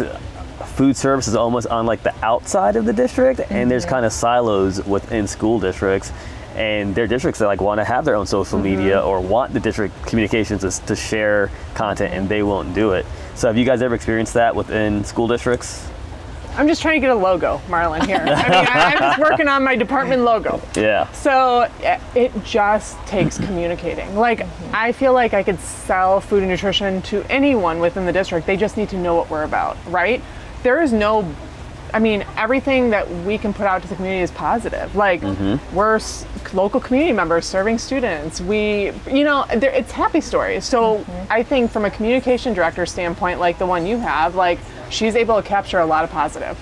food 0.82 0.98
service 0.98 1.28
is 1.28 1.36
almost 1.36 1.68
on 1.68 1.86
like 1.86 2.02
the 2.02 2.14
outside 2.26 2.76
of 2.76 2.86
the 2.86 2.94
district, 2.94 3.40
and 3.52 3.70
there's 3.70 3.84
Mm-hmm. 3.84 3.92
kind 3.94 4.06
of 4.08 4.12
silos 4.12 4.84
within 4.88 5.28
school 5.28 5.60
districts. 5.60 6.12
And 6.56 6.96
their 6.96 7.06
districts 7.06 7.38
that 7.40 7.46
like 7.46 7.62
want 7.62 7.78
to 7.80 7.84
have 7.86 8.04
their 8.04 8.16
own 8.16 8.26
social 8.26 8.58
Mm-hmm. 8.58 8.78
media 8.80 9.00
or 9.00 9.22
want 9.22 9.54
the 9.54 9.60
district 9.60 9.94
communications 10.08 10.62
to, 10.80 10.86
to 10.88 10.96
share 10.96 11.52
content, 11.76 12.16
and 12.16 12.28
they 12.28 12.42
won't 12.42 12.74
do 12.74 12.94
it. 12.94 13.06
So 13.36 13.48
have 13.48 13.60
you 13.60 13.64
guys 13.64 13.84
ever 13.84 13.94
experienced 13.94 14.34
that 14.34 14.56
within 14.56 15.04
school 15.04 15.28
districts? 15.28 15.88
i'm 16.58 16.68
just 16.68 16.82
trying 16.82 16.96
to 16.96 17.00
get 17.00 17.10
a 17.10 17.16
logo 17.16 17.62
marlon 17.70 18.06
here 18.06 18.18
i 18.18 18.26
mean 18.26 18.34
I, 18.68 18.92
i'm 18.92 18.98
just 19.00 19.20
working 19.20 19.48
on 19.48 19.64
my 19.64 19.74
department 19.78 20.24
logo 20.24 20.60
Yeah. 20.76 21.10
So 21.14 21.62
eh, 21.82 21.98
it 22.14 22.32
just 22.44 22.98
takes 23.08 23.38
communicating. 23.38 24.18
Like 24.18 24.46
I 24.74 24.92
feel 24.92 25.14
like 25.14 25.34
I 25.34 25.44
could 25.44 25.60
sell 25.62 26.20
food 26.20 26.40
and 26.44 26.50
nutrition 26.52 27.02
to 27.04 27.24
anyone 27.32 27.80
within 27.80 28.06
the 28.06 28.12
district. 28.12 28.48
They 28.48 28.58
just 28.58 28.76
need 28.76 28.90
to 28.90 28.98
know 28.98 29.16
what 29.16 29.30
we're 29.30 29.44
about, 29.44 29.78
right? 29.88 30.22
There 30.64 30.82
is 30.82 30.92
no 30.94 31.26
I 31.94 32.00
mean, 32.00 32.24
everything 32.38 32.92
that 32.92 33.10
we 33.26 33.38
can 33.38 33.54
put 33.54 33.66
out 33.66 33.82
to 33.82 33.88
the 33.90 33.96
community 33.96 34.24
is 34.24 34.32
positive. 34.32 34.96
Like, 34.96 35.22
we're 35.74 35.96
s- 35.98 36.26
local 36.54 36.80
community 36.80 37.12
members 37.12 37.46
serving 37.46 37.80
students. 37.80 38.40
We, 38.40 38.94
you 39.12 39.26
know, 39.26 39.44
it's 39.50 39.92
happy 39.92 40.22
stories. 40.22 40.64
So 40.64 41.06
I 41.30 41.44
think 41.44 41.70
from 41.70 41.84
a 41.84 41.90
communication 41.92 42.54
director 42.54 42.86
standpoint, 42.86 43.42
like 43.42 43.58
the 43.58 43.66
one 43.66 43.86
you 43.86 43.98
have, 43.98 44.36
like 44.36 44.58
she's 44.90 45.18
able 45.18 45.36
to 45.36 45.46
capture 45.46 45.80
a 45.80 45.86
lot 45.86 46.06
of 46.06 46.12
positive. 46.12 46.58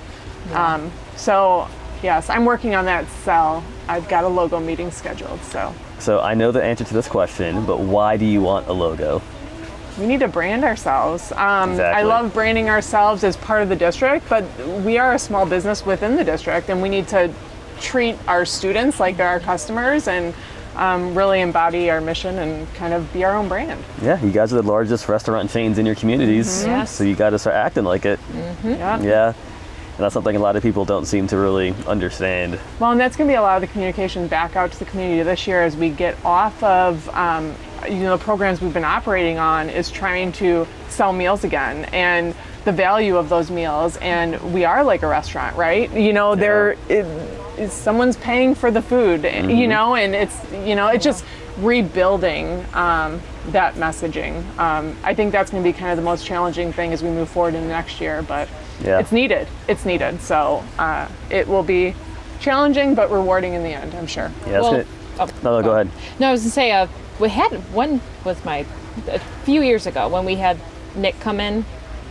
Um, 0.55 0.91
so 1.15 1.67
yes, 2.01 2.27
I'm 2.31 2.43
working 2.43 2.73
on 2.73 2.85
that 2.85 3.07
cell. 3.23 3.63
I've 3.87 4.07
got 4.09 4.23
a 4.23 4.27
logo 4.27 4.59
meeting 4.59 4.89
scheduled. 4.89 5.43
So 5.43 5.75
So 5.99 6.21
I 6.21 6.33
know 6.33 6.51
the 6.51 6.63
answer 6.63 6.85
to 6.85 6.93
this 6.95 7.07
question, 7.07 7.67
but 7.67 7.79
why 7.81 8.17
do 8.17 8.25
you 8.25 8.41
want 8.41 8.67
a 8.67 8.73
logo? 8.73 9.21
We 9.99 10.07
need 10.07 10.21
to 10.21 10.27
brand 10.27 10.63
ourselves. 10.63 11.31
Um, 11.33 11.79
I 11.79 12.03
love 12.03 12.33
branding 12.33 12.69
ourselves 12.69 13.23
as 13.23 13.35
part 13.37 13.61
of 13.61 13.69
the 13.69 13.75
district, 13.75 14.27
but 14.29 14.43
we 14.83 14.97
are 14.97 15.13
a 15.13 15.19
small 15.19 15.45
business 15.45 15.85
within 15.85 16.15
the 16.15 16.23
district, 16.23 16.69
and 16.69 16.81
we 16.81 16.89
need 16.89 17.07
to 17.09 17.31
treat 17.79 18.15
our 18.27 18.45
students 18.45 18.99
like 18.99 19.17
they're 19.17 19.27
our 19.27 19.39
customers 19.39 20.07
and 20.07 20.33
um, 20.75 21.15
really 21.17 21.41
embody 21.41 21.89
our 21.89 21.99
mission 21.99 22.39
and 22.39 22.71
kind 22.75 22.93
of 22.93 23.11
be 23.11 23.23
our 23.25 23.35
own 23.35 23.47
brand. 23.49 23.83
Yeah, 24.01 24.21
you 24.23 24.31
guys 24.31 24.53
are 24.53 24.61
the 24.61 24.67
largest 24.67 25.09
restaurant 25.09 25.49
chains 25.51 25.77
in 25.77 25.85
your 25.85 25.95
communities, 25.95 26.63
Yes. 26.65 26.91
so 26.91 27.03
you 27.03 27.15
got 27.15 27.31
to 27.31 27.39
start 27.39 27.55
acting 27.55 27.83
like 27.83 28.05
it. 28.05 28.19
Yeah. 28.63 29.01
Yeah, 29.01 29.27
and 29.27 29.35
that's 29.97 30.13
something 30.13 30.35
a 30.35 30.39
lot 30.39 30.55
of 30.55 30.63
people 30.63 30.85
don't 30.85 31.05
seem 31.05 31.27
to 31.27 31.37
really 31.37 31.73
understand. 31.87 32.57
Well, 32.79 32.91
and 32.91 32.99
that's 32.99 33.17
going 33.17 33.27
to 33.27 33.31
be 33.31 33.35
a 33.35 33.41
lot 33.41 33.61
of 33.61 33.61
the 33.61 33.67
communication 33.73 34.27
back 34.27 34.55
out 34.55 34.71
to 34.71 34.79
the 34.79 34.85
community 34.85 35.21
this 35.23 35.45
year 35.47 35.61
as 35.63 35.75
we 35.75 35.89
get 35.89 36.15
off 36.23 36.61
of, 36.63 37.09
um, 37.09 37.53
you 37.87 37.99
know, 37.99 38.17
the 38.17 38.23
programs 38.23 38.61
we've 38.61 38.73
been 38.73 38.83
operating 38.83 39.37
on 39.39 39.69
is 39.69 39.89
trying 39.91 40.31
to 40.33 40.67
sell 40.89 41.13
meals 41.13 41.43
again 41.43 41.85
and 41.93 42.35
the 42.65 42.71
value 42.71 43.15
of 43.17 43.29
those 43.29 43.49
meals. 43.51 43.97
And 43.97 44.53
we 44.53 44.65
are 44.65 44.83
like 44.83 45.01
a 45.03 45.07
restaurant, 45.07 45.55
right? 45.55 45.91
You 45.93 46.13
know, 46.13 46.35
there 46.35 46.75
is 46.89 47.05
is 47.57 47.73
someone's 47.73 48.15
paying 48.15 48.55
for 48.55 48.71
the 48.71 48.81
food, 48.81 49.25
you 49.25 49.67
know, 49.67 49.93
and 49.95 50.15
it's, 50.15 50.37
you 50.65 50.75
know, 50.75 50.87
it's 50.87 51.03
just 51.03 51.25
rebuilding 51.57 52.65
um, 52.73 53.21
that 53.47 53.75
messaging. 53.75 54.43
Um, 54.57 54.95
I 55.03 55.13
think 55.13 55.33
that's 55.33 55.51
going 55.51 55.61
to 55.61 55.69
be 55.69 55.73
kind 55.77 55.91
of 55.91 55.97
the 55.97 56.03
most 56.03 56.25
challenging 56.25 56.71
thing 56.71 56.93
as 56.93 57.03
we 57.03 57.09
move 57.09 57.27
forward 57.27 57.55
in 57.55 57.63
the 57.63 57.67
next 57.67 57.99
year, 57.99 58.21
but 58.21 58.47
Yeah. 58.81 58.99
it's 58.99 59.11
needed. 59.11 59.49
It's 59.67 59.83
needed. 59.83 60.21
So 60.21 60.63
uh, 60.77 61.09
it 61.29 61.49
will 61.49 61.63
be 61.63 61.95
challenging 62.39 62.95
but 62.95 63.11
rewarding 63.11 63.53
in 63.55 63.63
the 63.63 63.73
end, 63.73 63.93
I'm 63.93 64.07
sure. 64.07 64.31
Yeah, 64.47 64.53
it's 64.59 64.63
Well, 64.63 64.71
gonna- 64.71 64.85
oh, 65.19 65.25
no, 65.43 65.57
no, 65.59 65.61
go 65.61 65.71
ahead. 65.71 65.89
No, 66.17 66.29
I 66.29 66.31
was 66.31 66.41
gonna 66.43 66.51
say, 66.51 66.71
uh, 66.71 66.87
we 67.19 67.29
had 67.29 67.51
one 67.73 68.01
was 68.23 68.43
my 68.45 68.65
a 69.07 69.19
few 69.45 69.61
years 69.61 69.85
ago 69.87 70.07
when 70.07 70.25
we 70.25 70.35
had 70.35 70.57
Nick 70.95 71.19
come 71.19 71.39
in 71.39 71.65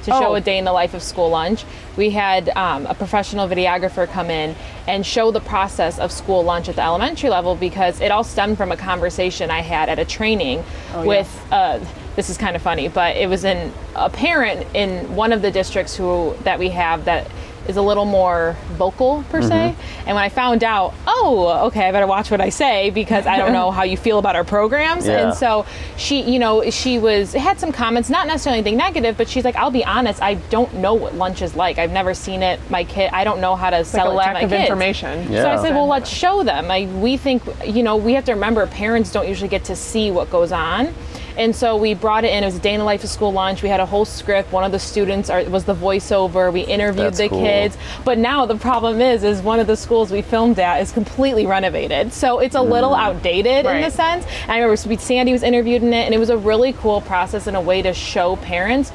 to 0.05 0.11
show 0.13 0.29
Oh. 0.29 0.35
a 0.35 0.41
day 0.41 0.59
in 0.59 0.65
the 0.65 0.73
life 0.73 0.95
of 0.95 1.03
school 1.03 1.29
lunch. 1.29 1.65
We 1.97 2.11
had 2.11 2.49
um, 2.51 2.87
a 2.87 2.95
professional 2.95 3.49
videographer 3.49 4.09
come 4.09 4.31
in 4.31 4.55
and 4.87 5.05
show 5.05 5.31
the 5.33 5.41
process 5.41 5.99
of 5.99 6.13
school 6.13 6.43
lunch 6.45 6.69
at 6.69 6.77
the 6.77 6.83
elementary 6.85 7.31
level 7.31 7.57
because 7.57 8.01
it 8.01 8.11
all 8.13 8.23
stemmed 8.25 8.57
from 8.57 8.71
a 8.71 8.77
conversation 8.77 9.51
I 9.51 9.61
had 9.61 9.89
at 9.89 9.99
a 9.99 10.05
training 10.05 10.63
Oh, 10.95 11.05
with. 11.05 11.47
Uh, 11.51 11.81
this 12.19 12.29
is 12.29 12.37
kind 12.37 12.57
of 12.57 12.63
funny, 12.63 12.89
but 12.89 13.15
it 13.17 13.29
was 13.29 13.45
in 13.45 13.73
a 13.95 14.11
parent 14.11 14.67
in 14.75 15.15
one 15.15 15.33
of 15.33 15.41
the 15.41 15.53
districts 15.53 15.95
who 15.95 16.35
that 16.43 16.59
we 16.59 16.71
have 16.71 17.05
that 17.05 17.31
is 17.69 17.77
a 17.77 17.83
little 17.83 18.07
more 18.07 18.57
vocal 18.73 19.23
per 19.31 19.41
se. 19.41 19.49
Mm-hmm. 19.51 20.09
And 20.09 20.17
when 20.17 20.25
I 20.25 20.29
found 20.29 20.65
out, 20.65 20.95
oh, 21.07 21.67
okay, 21.69 21.87
I 21.87 21.93
better 21.93 22.09
watch 22.09 22.29
what 22.29 22.41
I 22.41 22.49
say 22.49 22.91
because 22.91 23.25
I 23.25 23.37
don't 23.37 23.53
know 23.53 23.71
how 23.79 23.85
you 23.85 23.97
feel 23.97 24.19
about 24.19 24.35
our 24.35 24.43
programs. 24.43 25.07
Yeah. 25.07 25.29
And 25.29 25.35
so 25.37 25.65
she, 25.97 26.23
you 26.23 26.41
know, 26.41 26.69
she 26.71 26.99
was 26.99 27.35
had 27.35 27.61
some 27.61 27.71
comments, 27.71 28.11
not 28.11 28.27
necessarily 28.27 28.59
anything 28.59 28.79
negative, 28.79 29.17
but 29.17 29.29
she's 29.29 29.45
like, 29.45 29.55
I'll 29.55 29.71
be 29.71 29.85
honest, 29.85 30.21
I 30.21 30.35
don't 30.35 30.75
know 30.75 30.95
what 30.95 31.15
lunch 31.15 31.41
is 31.41 31.55
like. 31.55 31.79
I've 31.79 31.93
never 31.93 32.15
seen 32.15 32.43
it. 32.43 32.59
My 32.69 32.83
kid, 32.83 33.11
I 33.13 33.23
don't 33.23 33.41
know 33.41 33.55
how 33.55 33.71
to 33.71 33.77
Like 33.77 33.87
sell 33.87 34.09
a 34.09 34.11
it 34.11 34.15
lack 34.15 34.33
my 34.33 34.41
of 34.41 34.51
kids. 34.51 34.63
information. 34.63 35.31
Yeah. 35.31 35.43
So 35.43 35.51
I 35.51 35.63
said, 35.63 35.73
well, 35.73 35.87
let's 35.87 36.11
show 36.11 36.43
them. 36.43 36.69
I, 36.69 36.87
we 36.87 37.17
think, 37.17 37.45
you 37.65 37.85
know, 37.85 37.97
we 37.97 38.15
have 38.15 38.25
to 38.25 38.33
remember 38.33 38.67
parents 38.67 39.13
don't 39.13 39.29
usually 39.29 39.49
get 39.49 39.63
to 39.67 39.77
see 39.77 40.11
what 40.11 40.31
goes 40.31 40.51
on. 40.51 40.93
And 41.39 41.55
so 41.55 41.77
we 41.77 41.95
brought 41.95 42.25
it 42.25 42.33
in. 42.33 42.43
It 42.43 42.47
was 42.47 42.57
a 42.57 42.61
day 42.61 42.75
in 42.75 42.81
the 42.81 42.85
life 42.85 43.05
of 43.05 43.11
school 43.11 43.33
lunch. 43.33 43.63
We 43.63 43.69
had 43.69 43.79
a 43.79 43.87
whole 43.87 44.05
script. 44.05 44.53
One 44.53 44.65
of 44.65 44.73
the 44.73 44.79
students 44.81 45.31
are, 45.31 45.45
was 45.45 45.65
the 45.65 45.75
voiceover. 45.75 46.53
We 46.53 46.63
interviewed 46.63 47.07
That's 47.07 47.19
the 47.19 47.29
cool. 47.29 47.41
kids. 47.41 47.79
But 48.05 48.19
now 48.19 48.45
the 48.45 48.57
problem 48.57 49.01
is, 49.01 49.23
is 49.23 49.41
one 49.41 49.61
of 49.61 49.69
the 49.69 49.77
schools 49.77 50.11
we 50.11 50.21
filmed 50.21 50.59
at 50.59 50.83
is 50.83 50.91
completely 50.91 51.47
renovated. 51.47 52.13
So 52.13 52.41
it's 52.41 52.57
a 52.57 52.61
little 52.61 52.91
mm. 52.91 52.99
outdated 52.99 53.67
in 53.67 53.83
the 53.83 53.91
sense. 53.91 54.27
And 54.43 54.51
I 54.51 54.59
remember 54.59 54.97
Sandy 54.97 55.33
was 55.33 55.45
interviewed 55.45 55.83
in 55.83 55.93
it, 55.93 56.05
and 56.07 56.15
it 56.15 56.19
was 56.19 56.31
a 56.31 56.37
really 56.37 56.73
cool 56.73 57.01
process 57.03 57.47
and 57.47 57.57
a 57.57 57.61
way 57.61 57.83
to 57.83 57.95
show 57.95 58.35
parents 58.37 58.91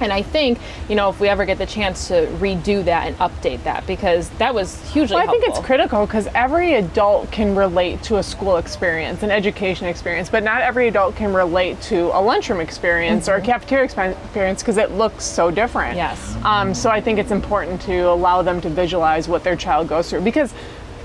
and 0.00 0.12
I 0.12 0.22
think, 0.22 0.58
you 0.88 0.94
know, 0.94 1.08
if 1.10 1.20
we 1.20 1.28
ever 1.28 1.44
get 1.44 1.58
the 1.58 1.66
chance 1.66 2.08
to 2.08 2.26
redo 2.38 2.84
that 2.84 3.06
and 3.06 3.16
update 3.18 3.62
that, 3.64 3.86
because 3.86 4.28
that 4.38 4.54
was 4.54 4.80
hugely 4.92 5.14
Well, 5.16 5.24
I 5.28 5.30
think 5.30 5.44
helpful. 5.44 5.60
it's 5.62 5.66
critical 5.66 6.06
because 6.06 6.26
every 6.34 6.74
adult 6.74 7.30
can 7.30 7.54
relate 7.54 8.02
to 8.04 8.16
a 8.18 8.22
school 8.22 8.56
experience, 8.56 9.22
an 9.22 9.30
education 9.30 9.86
experience, 9.86 10.28
but 10.28 10.42
not 10.42 10.60
every 10.62 10.88
adult 10.88 11.16
can 11.16 11.32
relate 11.34 11.80
to 11.82 12.16
a 12.16 12.20
lunchroom 12.20 12.60
experience 12.60 13.28
or 13.28 13.34
a 13.36 13.40
cafeteria 13.40 13.86
expe- 13.88 14.16
experience 14.24 14.62
because 14.62 14.76
it 14.76 14.90
looks 14.92 15.24
so 15.24 15.50
different. 15.50 15.96
Yes. 15.96 16.36
Um, 16.44 16.74
so 16.74 16.90
I 16.90 17.00
think 17.00 17.18
it's 17.18 17.30
important 17.32 17.80
to 17.82 18.00
allow 18.10 18.42
them 18.42 18.60
to 18.62 18.68
visualize 18.70 19.28
what 19.28 19.44
their 19.44 19.56
child 19.56 19.88
goes 19.88 20.10
through 20.10 20.22
because 20.22 20.52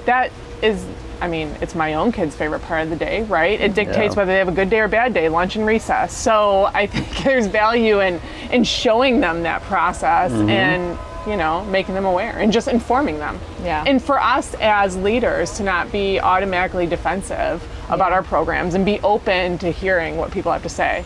that 0.06 0.32
is. 0.62 0.86
I 1.22 1.28
mean, 1.28 1.56
it's 1.62 1.76
my 1.76 1.96
own 1.96 2.12
kid's 2.12 2.36
favorite 2.36 2.62
part 2.62 2.84
of 2.84 2.90
the 2.90 2.96
day, 2.96 3.24
right? 3.24 3.60
It 3.60 3.74
dictates 3.74 4.16
Yeah. 4.16 4.20
whether 4.22 4.32
they 4.32 4.38
have 4.40 4.48
a 4.48 4.54
good 4.54 4.70
day 4.70 4.80
or 4.80 4.88
bad 4.88 5.14
day, 5.14 5.30
lunch 5.30 5.56
and 5.56 5.66
recess. 5.66 6.16
So 6.16 6.70
I 6.74 6.88
think 6.94 7.24
there's 7.24 7.48
value 7.48 8.00
in 8.02 8.20
in 8.52 8.64
showing 8.64 9.20
them 9.20 9.44
that 9.44 9.62
process 9.64 10.32
mm-hmm. 10.32 10.50
and 10.50 10.98
you 11.28 11.36
know 11.36 11.66
making 11.66 11.96
them 11.96 12.06
aware 12.06 12.38
and 12.40 12.52
just 12.52 12.68
informing 12.68 13.20
them. 13.20 13.40
Yeah. 13.64 13.84
And 13.86 14.02
for 14.02 14.20
us 14.20 14.56
as 14.62 14.96
leaders 14.96 15.52
to 15.58 15.64
not 15.64 15.92
be 15.92 16.20
automatically 16.20 16.88
defensive 16.88 17.62
about 17.90 18.14
our 18.14 18.24
programs 18.24 18.74
and 18.76 18.86
be 18.86 19.00
open 19.02 19.58
to 19.60 19.72
hearing 19.72 20.18
what 20.18 20.32
people 20.32 20.52
have 20.52 20.64
to 20.64 20.70
say 20.70 21.04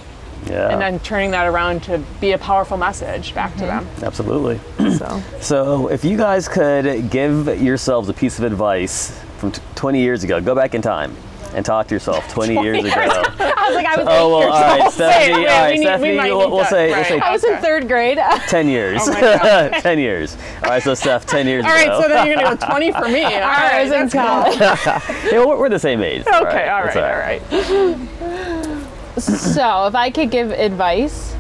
Yeah, 0.48 0.70
and 0.70 0.82
then 0.82 1.00
turning 1.00 1.32
that 1.32 1.48
around 1.48 1.84
to 1.84 1.98
be 2.20 2.34
a 2.34 2.38
powerful 2.38 2.78
message 2.78 3.34
back 3.34 3.54
to 3.56 3.64
mm-hmm. 3.64 3.86
them. 4.00 4.04
absolutely. 4.06 4.60
So 4.98 5.22
So, 5.40 5.88
if 5.88 6.04
you 6.06 6.18
guys 6.18 6.48
could 6.48 7.10
give 7.10 7.62
yourselves 7.62 8.10
a 8.10 8.14
piece 8.14 8.38
of 8.38 8.44
advice 8.46 9.18
from 9.44 9.52
t- 9.52 9.62
20 9.76 10.00
years 10.00 10.24
ago, 10.24 10.40
go 10.40 10.56
back 10.56 10.74
in 10.74 10.82
time 10.82 11.14
and 11.54 11.66
talk 11.66 11.86
to 11.90 11.94
yourself 11.94 12.26
20 12.34 12.54
years 12.64 12.80
ago. 12.80 12.92
I 12.96 13.66
was 13.68 13.76
like, 13.76 13.86
I 13.86 13.98
was 13.98 14.08
Oh 14.10 14.28
eight 14.28 14.32
well, 14.32 14.40
years 14.40 14.54
all 14.54 14.62
right, 14.62 14.82
old. 14.82 14.94
Stefanie. 14.94 15.02
wait, 15.04 15.32
all 15.34 15.44
right, 15.44 15.72
we 15.74 15.80
need- 15.80 15.86
we 15.86 16.08
Stefanie. 16.08 16.16
might 16.16 16.32
we'll, 16.32 16.40
need 16.40 16.48
we'll 16.52 16.58
that, 16.60 16.70
say 16.70 16.88
we'll 16.92 17.04
say 17.04 17.20
I 17.20 17.32
was 17.34 17.44
in 17.44 17.58
third 17.58 17.88
grade. 17.90 18.18
10 18.48 18.68
years. 18.70 19.02
Oh 19.04 19.12
my 19.12 19.20
God. 19.22 19.74
10 19.82 20.00
years. 20.00 20.38
All 20.64 20.70
right, 20.70 20.82
so 20.82 20.94
Steph, 20.94 21.26
10 21.26 21.46
years 21.46 21.66
all 21.66 21.72
ago. 21.72 21.78
right, 21.92 22.02
so 22.02 22.08
then 22.08 22.26
you're 22.28 22.38
gonna 22.38 22.56
go 22.56 22.66
20 22.68 22.92
for 22.94 23.08
me. 23.10 23.24
all 23.26 23.32
right, 23.32 23.74
I 23.74 23.84
was 23.84 23.92
in 23.92 24.08
that's 24.08 24.14
cool. 24.14 24.22
college. 25.04 25.32
Yeah, 25.34 25.46
we're, 25.46 25.58
we're 25.60 25.70
the 25.70 25.78
same 25.78 26.02
age. 26.02 26.22
Okay, 26.26 26.70
all 26.70 26.86
It's 26.86 26.96
right, 26.96 27.42
all 27.52 27.60
right. 27.60 29.22
so 29.22 29.86
if 29.88 29.96
I 29.96 30.10
could 30.10 30.32
give 30.32 30.52
advice, 30.52 31.36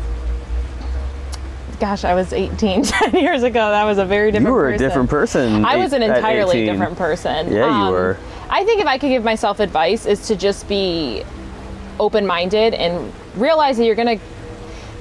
gosh, 1.83 2.05
I 2.05 2.13
was 2.13 2.31
18 2.31 2.83
10 3.11 3.11
years 3.13 3.43
ago. 3.43 3.69
That 3.71 3.83
was 3.83 3.97
a 3.97 4.05
very 4.05 4.31
different. 4.31 4.47
You 4.47 4.53
were 4.53 4.69
a 4.69 4.77
different 4.77 5.09
person. 5.09 5.65
I 5.65 5.75
was 5.75 5.91
an 5.91 6.01
entirely 6.01 6.65
different 6.65 6.97
person. 6.97 7.47
Um, 7.47 7.53
Yeah, 7.53 7.87
you 7.87 7.91
were. 7.91 8.17
I 8.49 8.63
think 8.63 8.79
if 8.79 8.87
I 8.87 8.97
could 8.97 9.09
give 9.09 9.25
myself 9.25 9.59
advice 9.59 10.05
is 10.05 10.25
to 10.27 10.37
just 10.37 10.69
be 10.69 11.25
open-minded 11.99 12.73
and 12.73 13.11
realize 13.35 13.75
that 13.77 13.85
you're 13.85 13.95
going 13.95 14.17
to 14.17 14.25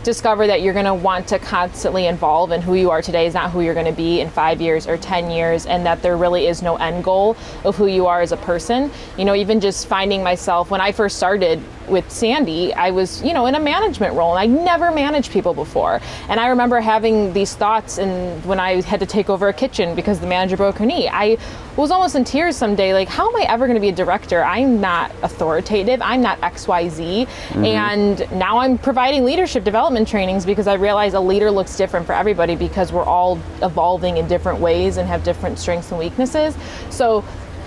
discover 0.02 0.48
that 0.48 0.62
you're 0.62 0.72
going 0.72 0.84
to 0.84 0.94
want 0.94 1.28
to 1.28 1.38
constantly 1.38 2.06
evolve 2.08 2.50
and 2.50 2.64
who 2.64 2.74
you 2.74 2.90
are 2.90 3.00
today 3.00 3.26
is 3.26 3.34
not 3.34 3.52
who 3.52 3.60
you're 3.60 3.74
going 3.74 3.86
to 3.86 3.92
be 3.92 4.20
in 4.20 4.28
5 4.28 4.60
years 4.60 4.88
or 4.88 4.96
10 4.96 5.30
years 5.30 5.66
and 5.66 5.86
that 5.86 6.02
there 6.02 6.16
really 6.16 6.48
is 6.48 6.62
no 6.62 6.74
end 6.78 7.04
goal 7.04 7.36
of 7.62 7.76
who 7.76 7.86
you 7.86 8.06
are 8.08 8.20
as 8.20 8.32
a 8.32 8.36
person. 8.36 8.90
You 9.16 9.24
know, 9.24 9.36
even 9.36 9.60
just 9.60 9.86
finding 9.86 10.24
myself 10.24 10.72
when 10.72 10.80
I 10.80 10.90
first 10.90 11.16
started 11.16 11.62
with 11.88 12.10
Sandy, 12.10 12.72
I 12.74 12.90
was, 12.90 13.22
you 13.22 13.32
know, 13.32 13.46
in 13.46 13.54
a 13.54 13.60
management 13.60 14.14
role 14.14 14.36
and 14.36 14.38
I 14.38 14.46
never 14.64 14.90
managed 14.90 15.32
people 15.32 15.54
before. 15.54 16.00
And 16.28 16.40
I 16.40 16.48
remember 16.48 16.80
having 16.80 17.32
these 17.32 17.54
thoughts 17.54 17.98
and 17.98 18.44
when 18.44 18.60
I 18.60 18.80
had 18.82 19.00
to 19.00 19.06
take 19.06 19.28
over 19.30 19.48
a 19.48 19.52
kitchen 19.52 19.94
because 19.94 20.20
the 20.20 20.26
manager 20.26 20.56
broke 20.56 20.78
her 20.78 20.86
knee, 20.86 21.08
I 21.08 21.38
was 21.76 21.90
almost 21.90 22.14
in 22.14 22.24
tears 22.24 22.56
someday 22.56 22.92
like 22.92 23.08
how 23.08 23.28
am 23.28 23.36
I 23.36 23.46
ever 23.48 23.66
going 23.66 23.76
to 23.76 23.80
be 23.80 23.88
a 23.88 23.94
director? 23.94 24.42
I'm 24.44 24.80
not 24.80 25.10
authoritative. 25.22 26.00
I'm 26.02 26.22
not 26.22 26.40
XYZ. 26.40 27.26
Mm-hmm. 27.26 27.64
And 27.64 28.32
now 28.32 28.58
I'm 28.58 28.78
providing 28.78 29.24
leadership 29.24 29.64
development 29.64 30.08
trainings 30.08 30.44
because 30.44 30.66
I 30.66 30.74
realize 30.74 31.14
a 31.14 31.20
leader 31.20 31.50
looks 31.50 31.76
different 31.76 32.06
for 32.06 32.12
everybody 32.12 32.56
because 32.56 32.92
we're 32.92 33.04
all 33.04 33.38
evolving 33.62 34.18
in 34.18 34.26
different 34.28 34.60
ways 34.60 34.96
and 34.96 35.08
have 35.08 35.24
different 35.24 35.58
strengths 35.58 35.90
and 35.90 35.98
weaknesses. 35.98 36.56
So 36.90 37.24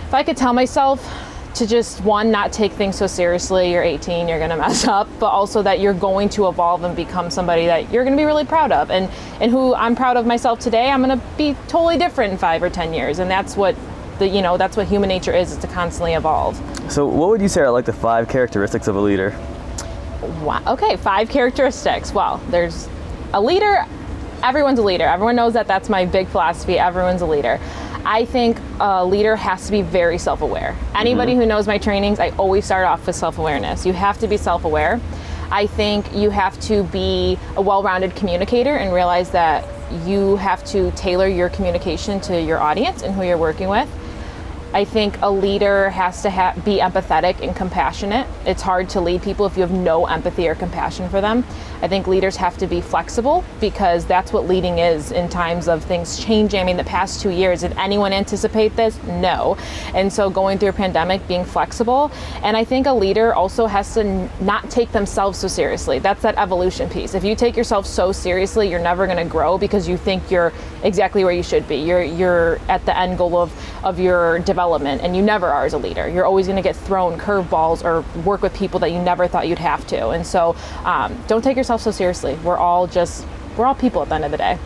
if 0.07 0.13
I 0.13 0.23
could 0.23 0.37
tell 0.37 0.53
myself 0.53 1.03
to 1.55 1.65
just 1.65 2.01
one 2.03 2.31
not 2.31 2.51
take 2.51 2.71
things 2.73 2.97
so 2.97 3.07
seriously 3.07 3.71
you're 3.71 3.83
18 3.83 4.27
you're 4.27 4.37
going 4.37 4.49
to 4.57 4.57
mess 4.57 4.85
up 4.85 5.07
but 5.19 5.27
also 5.27 5.61
that 5.63 5.79
you're 5.79 5.93
going 5.93 6.29
to 6.29 6.47
evolve 6.47 6.83
and 6.83 6.95
become 6.95 7.29
somebody 7.29 7.65
that 7.65 7.91
you're 7.91 8.03
going 8.03 8.15
to 8.15 8.21
be 8.21 8.25
really 8.25 8.45
proud 8.45 8.71
of 8.71 8.91
and 8.91 9.09
and 9.41 9.51
who 9.51 9.73
I'm 9.73 9.95
proud 9.95 10.17
of 10.17 10.25
myself 10.25 10.59
today 10.59 10.89
I'm 10.89 11.01
going 11.01 11.17
to 11.17 11.25
be 11.37 11.55
totally 11.67 11.97
different 11.97 12.33
in 12.33 12.37
5 12.37 12.63
or 12.63 12.69
10 12.69 12.93
years 12.93 13.19
and 13.19 13.31
that's 13.31 13.55
what 13.55 13.75
the 14.19 14.27
you 14.27 14.41
know 14.41 14.57
that's 14.57 14.77
what 14.77 14.87
human 14.87 15.09
nature 15.09 15.33
is 15.33 15.51
is 15.51 15.57
to 15.57 15.67
constantly 15.67 16.13
evolve 16.13 16.55
So, 16.91 17.05
what 17.05 17.29
would 17.29 17.41
you 17.41 17.49
say 17.49 17.61
are 17.61 17.71
like 17.71 17.85
the 17.85 17.93
five 17.93 18.29
characteristics 18.29 18.87
of 18.87 18.95
a 18.95 19.01
leader? 19.01 19.31
wow. 20.41 20.61
okay 20.67 20.95
five 20.97 21.29
characteristics 21.29 22.13
well 22.13 22.37
there's 22.49 22.87
a 23.33 23.41
leader 23.41 23.85
everyone's 24.43 24.79
a 24.79 24.83
leader. 24.83 25.05
Everyone 25.05 25.35
knows 25.35 25.53
that 25.53 25.67
that's 25.67 25.89
my 25.89 26.05
big 26.05 26.27
philosophy. 26.27 26.77
Everyone's 26.77 27.21
a 27.21 27.25
leader. 27.25 27.59
I 28.05 28.25
think 28.25 28.59
a 28.79 29.03
leader 29.03 29.35
has 29.35 29.65
to 29.65 29.71
be 29.71 29.81
very 29.81 30.19
self 30.19 30.41
aware. 30.41 30.77
Anybody 30.93 31.31
mm-hmm. 31.31 31.41
who 31.41 31.47
knows 31.47 31.65
my 31.65 31.79
trainings, 31.79 32.19
I 32.19 32.29
always 32.31 32.63
start 32.63 32.85
off 32.85 33.07
with 33.07 33.15
self 33.15 33.39
awareness. 33.39 33.85
You 33.85 33.93
have 33.93 34.19
to 34.19 34.27
be 34.27 34.37
self 34.37 34.63
aware. 34.63 35.01
I 35.51 35.65
think 35.65 36.13
you 36.13 36.29
have 36.29 36.59
to 36.61 36.83
be 36.83 37.39
a 37.55 37.61
well 37.61 37.81
rounded 37.81 38.15
communicator 38.15 38.75
and 38.75 38.93
realize 38.93 39.31
that 39.31 39.67
you 40.05 40.35
have 40.37 40.63
to 40.65 40.91
tailor 40.91 41.27
your 41.27 41.49
communication 41.49 42.19
to 42.21 42.39
your 42.39 42.59
audience 42.59 43.01
and 43.01 43.13
who 43.13 43.23
you're 43.23 43.37
working 43.37 43.69
with. 43.69 43.89
I 44.73 44.83
think 44.83 45.17
a 45.21 45.31
leader 45.31 45.89
has 45.91 46.21
to 46.23 46.29
ha- 46.29 46.53
be 46.65 46.79
empathetic 46.79 47.41
and 47.41 47.55
compassionate. 47.55 48.27
It's 48.45 48.61
hard 48.61 48.89
to 48.89 49.01
lead 49.01 49.23
people 49.23 49.45
if 49.45 49.55
you 49.55 49.61
have 49.61 49.71
no 49.71 50.05
empathy 50.05 50.47
or 50.49 50.55
compassion 50.55 51.09
for 51.09 51.21
them. 51.21 51.45
I 51.81 51.87
think 51.87 52.07
leaders 52.07 52.35
have 52.37 52.57
to 52.57 52.67
be 52.67 52.81
flexible 52.81 53.43
because 53.59 54.05
that's 54.05 54.31
what 54.33 54.47
leading 54.47 54.79
is 54.79 55.11
in 55.11 55.29
times 55.29 55.67
of 55.67 55.83
things 55.83 56.17
changing. 56.23 56.59
I 56.59 56.63
mean, 56.63 56.77
the 56.77 56.83
past 56.83 57.21
two 57.21 57.29
years, 57.29 57.61
did 57.61 57.73
anyone 57.77 58.13
anticipate 58.13 58.75
this? 58.75 59.01
No. 59.03 59.57
And 59.93 60.11
so 60.11 60.29
going 60.29 60.57
through 60.57 60.69
a 60.69 60.73
pandemic, 60.73 61.27
being 61.27 61.45
flexible. 61.45 62.11
And 62.43 62.55
I 62.57 62.63
think 62.63 62.87
a 62.87 62.93
leader 62.93 63.33
also 63.33 63.67
has 63.67 63.93
to 63.95 64.01
n- 64.01 64.29
not 64.39 64.69
take 64.69 64.91
themselves 64.91 65.37
so 65.37 65.47
seriously. 65.47 65.99
That's 65.99 66.21
that 66.21 66.37
evolution 66.37 66.89
piece. 66.89 67.13
If 67.13 67.23
you 67.23 67.35
take 67.35 67.55
yourself 67.57 67.85
so 67.85 68.11
seriously, 68.11 68.69
you're 68.69 68.79
never 68.79 69.05
going 69.05 69.17
to 69.17 69.25
grow 69.25 69.57
because 69.57 69.87
you 69.87 69.97
think 69.97 70.31
you're 70.31 70.53
exactly 70.83 71.23
where 71.23 71.33
you 71.33 71.43
should 71.43 71.67
be. 71.67 71.75
You're 71.75 72.03
you're 72.03 72.59
at 72.69 72.85
the 72.85 72.97
end 72.97 73.17
goal 73.17 73.37
of 73.37 73.51
of 73.83 73.99
your 73.99 74.39
development, 74.39 75.01
and 75.01 75.15
you 75.15 75.21
never 75.21 75.47
are 75.47 75.65
as 75.65 75.73
a 75.73 75.77
leader. 75.77 76.07
You're 76.07 76.25
always 76.25 76.47
going 76.47 76.55
to 76.55 76.61
get 76.61 76.75
thrown 76.75 77.19
curveballs 77.19 77.83
or 77.83 78.01
work 78.21 78.41
with 78.41 78.53
people 78.53 78.79
that 78.79 78.91
you 78.91 78.99
never 78.99 79.27
thought 79.27 79.47
you'd 79.47 79.59
have 79.59 79.85
to. 79.87 80.09
And 80.09 80.25
so, 80.25 80.55
um, 80.83 81.17
don't 81.27 81.43
take 81.43 81.57
yourself 81.57 81.64
so 81.65 81.91
seriously. 81.91 82.35
We're 82.43 82.57
all 82.57 82.87
just 82.87 83.25
we're 83.57 83.65
all 83.65 83.75
people 83.75 84.01
at 84.01 84.09
the 84.09 84.15
end 84.15 84.25
of 84.25 84.31
the 84.31 84.37
day. 84.37 84.57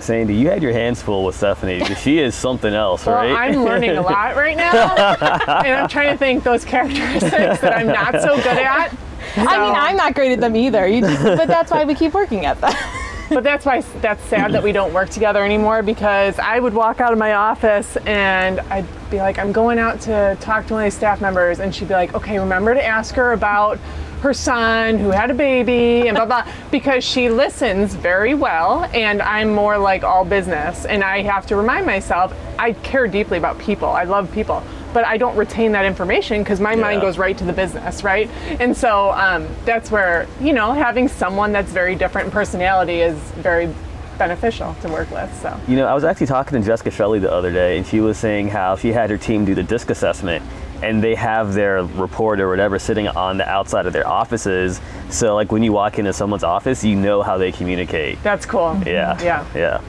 Sandy, 0.00 0.34
you 0.34 0.48
had 0.48 0.62
your 0.62 0.72
hands 0.72 1.02
full 1.02 1.24
with 1.24 1.36
Stefanie. 1.36 1.84
she 2.02 2.18
is 2.18 2.34
something 2.34 2.72
else, 2.72 3.04
Well, 3.06 3.16
right? 3.16 3.50
I'm 3.50 3.64
learning 3.64 3.96
a 3.96 4.02
lot 4.02 4.36
right 4.36 4.56
now, 4.56 4.94
and 5.64 5.74
I'm 5.74 5.88
trying 5.88 6.12
to 6.12 6.18
think 6.18 6.44
those 6.44 6.64
characteristics 6.64 7.60
that 7.60 7.76
I'm 7.76 7.88
not 7.88 8.12
so 8.22 8.36
good 8.36 8.46
at. 8.58 8.96
I 9.36 9.58
mean, 9.58 9.74
I'm 9.74 9.96
not 9.96 10.14
great 10.14 10.32
at 10.32 10.40
them 10.40 10.56
either. 10.56 10.86
You 10.86 11.00
just, 11.02 11.22
but 11.22 11.48
that's 11.48 11.70
why 11.70 11.84
we 11.84 11.94
keep 11.94 12.14
working 12.14 12.46
at 12.46 12.60
them. 12.60 12.72
But 13.30 13.44
that's 13.44 13.66
why 13.66 13.82
that's 14.00 14.24
sad 14.24 14.52
that 14.52 14.62
we 14.62 14.72
don't 14.72 14.94
work 14.94 15.10
together 15.10 15.44
anymore 15.44 15.82
because 15.82 16.38
I 16.38 16.60
would 16.60 16.72
walk 16.72 17.02
out 17.02 17.12
of 17.12 17.18
my 17.18 17.34
office 17.34 17.98
and 18.06 18.58
I'd 18.60 18.86
be 19.10 19.18
like, 19.18 19.38
I'm 19.38 19.52
going 19.52 19.78
out 19.78 20.00
to 20.02 20.34
talk 20.40 20.66
to 20.68 20.72
one 20.72 20.82
of 20.82 20.86
these 20.86 20.94
staff 20.94 21.20
members, 21.20 21.60
and 21.60 21.74
she'd 21.74 21.88
be 21.88 21.94
like, 21.94 22.14
Okay, 22.14 22.38
remember 22.38 22.72
to 22.72 22.82
ask 22.82 23.14
her 23.16 23.34
about 23.34 23.78
her 24.20 24.34
son 24.34 24.98
who 24.98 25.10
had 25.10 25.30
a 25.30 25.34
baby 25.34 26.08
and 26.08 26.16
blah 26.16 26.26
blah 26.26 26.46
because 26.70 27.04
she 27.04 27.28
listens 27.28 27.94
very 27.94 28.34
well 28.34 28.84
and 28.92 29.22
I'm 29.22 29.54
more 29.54 29.78
like 29.78 30.02
all 30.02 30.24
business 30.24 30.84
and 30.84 31.04
I 31.04 31.22
have 31.22 31.46
to 31.46 31.56
remind 31.56 31.86
myself 31.86 32.34
I 32.58 32.72
care 32.72 33.06
deeply 33.06 33.38
about 33.38 33.58
people. 33.58 33.88
I 33.88 34.04
love 34.04 34.30
people. 34.32 34.62
But 34.92 35.04
I 35.04 35.18
don't 35.18 35.36
retain 35.36 35.72
that 35.72 35.84
information 35.84 36.42
because 36.42 36.60
my 36.60 36.74
mind 36.74 37.02
goes 37.02 37.18
right 37.18 37.36
to 37.36 37.44
the 37.44 37.52
business, 37.52 38.02
right? 38.02 38.28
And 38.58 38.74
so 38.74 39.12
um, 39.12 39.46
that's 39.66 39.90
where, 39.90 40.26
you 40.40 40.54
know, 40.54 40.72
having 40.72 41.08
someone 41.08 41.52
that's 41.52 41.70
very 41.70 41.94
different 41.94 42.26
in 42.26 42.32
personality 42.32 43.02
is 43.02 43.16
very 43.32 43.72
beneficial 44.16 44.74
to 44.82 44.88
work 44.88 45.10
with. 45.10 45.32
So 45.40 45.58
You 45.68 45.76
know, 45.76 45.86
I 45.86 45.94
was 45.94 46.04
actually 46.04 46.26
talking 46.26 46.60
to 46.60 46.66
Jessica 46.66 46.90
Shelley 46.90 47.18
the 47.18 47.32
other 47.32 47.52
day, 47.52 47.76
and 47.76 47.86
she 47.86 48.00
was 48.00 48.18
saying 48.18 48.48
how 48.48 48.76
she 48.76 48.92
had 48.92 49.10
her 49.10 49.18
team 49.18 49.44
do 49.44 49.54
the 49.54 49.62
disc 49.62 49.90
assessment, 49.90 50.44
and 50.82 51.02
they 51.02 51.14
have 51.14 51.54
their 51.54 51.82
report 51.82 52.40
or 52.40 52.48
whatever 52.48 52.78
sitting 52.78 53.08
on 53.08 53.36
the 53.36 53.48
outside 53.48 53.86
of 53.86 53.92
their 53.92 54.06
offices. 54.06 54.80
So, 55.10 55.34
like, 55.34 55.50
when 55.50 55.62
you 55.62 55.72
walk 55.72 55.98
into 55.98 56.12
someone's 56.12 56.44
office, 56.44 56.84
you 56.84 56.94
know 56.96 57.22
how 57.22 57.38
they 57.38 57.52
communicate. 57.52 58.22
that's 58.22 58.46
cool. 58.46 58.80
Yeah. 58.86 59.20
Yeah. 59.20 59.46
Yeah. 59.54 59.80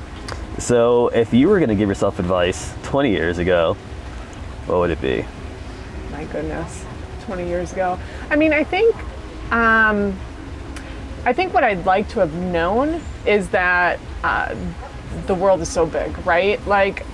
So, 0.57 1.07
if 1.09 1.33
you 1.33 1.47
were 1.47 1.59
going 1.59 1.69
to 1.69 1.75
give 1.75 1.89
yourself 1.89 2.19
advice 2.19 2.73
20 2.83 3.11
years 3.11 3.37
ago, 3.37 3.75
what 4.65 4.79
would 4.79 4.89
it 4.91 5.01
be? 5.01 5.25
My 6.11 6.25
goodness, 6.25 6.85
20 7.25 7.47
years 7.47 7.71
ago. 7.71 7.99
I 8.29 8.35
mean, 8.35 8.53
I 8.53 8.63
think, 8.63 8.95
um, 9.51 10.17
I 11.25 11.33
think 11.33 11.53
what 11.53 11.63
I'd 11.63 11.85
like 11.85 12.07
to 12.09 12.19
have 12.19 12.33
known 12.33 13.01
is 13.25 13.49
that 13.49 13.99
uh, 14.23 14.55
the 15.27 15.35
world 15.35 15.61
is 15.61 15.69
so 15.69 15.85
big, 15.85 16.25
right? 16.25 16.65
Like, 16.67 17.05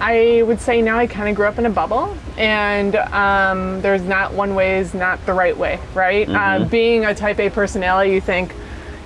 I 0.00 0.42
would 0.42 0.60
say 0.60 0.80
now 0.80 0.98
I 0.98 1.06
kind 1.06 1.28
of 1.28 1.34
grew 1.34 1.46
up 1.46 1.58
in 1.58 1.66
a 1.66 1.70
bubble, 1.70 2.16
and 2.36 2.94
um, 2.96 3.80
there's 3.82 4.02
not 4.02 4.32
one 4.32 4.54
way 4.54 4.78
is 4.78 4.94
not 4.94 5.24
the 5.26 5.32
right 5.32 5.56
way, 5.56 5.80
right? 5.94 6.28
Uh, 6.28 6.64
being 6.64 7.04
a 7.04 7.14
Type 7.14 7.40
A 7.40 7.50
personality, 7.50 8.12
you 8.12 8.20
think, 8.20 8.54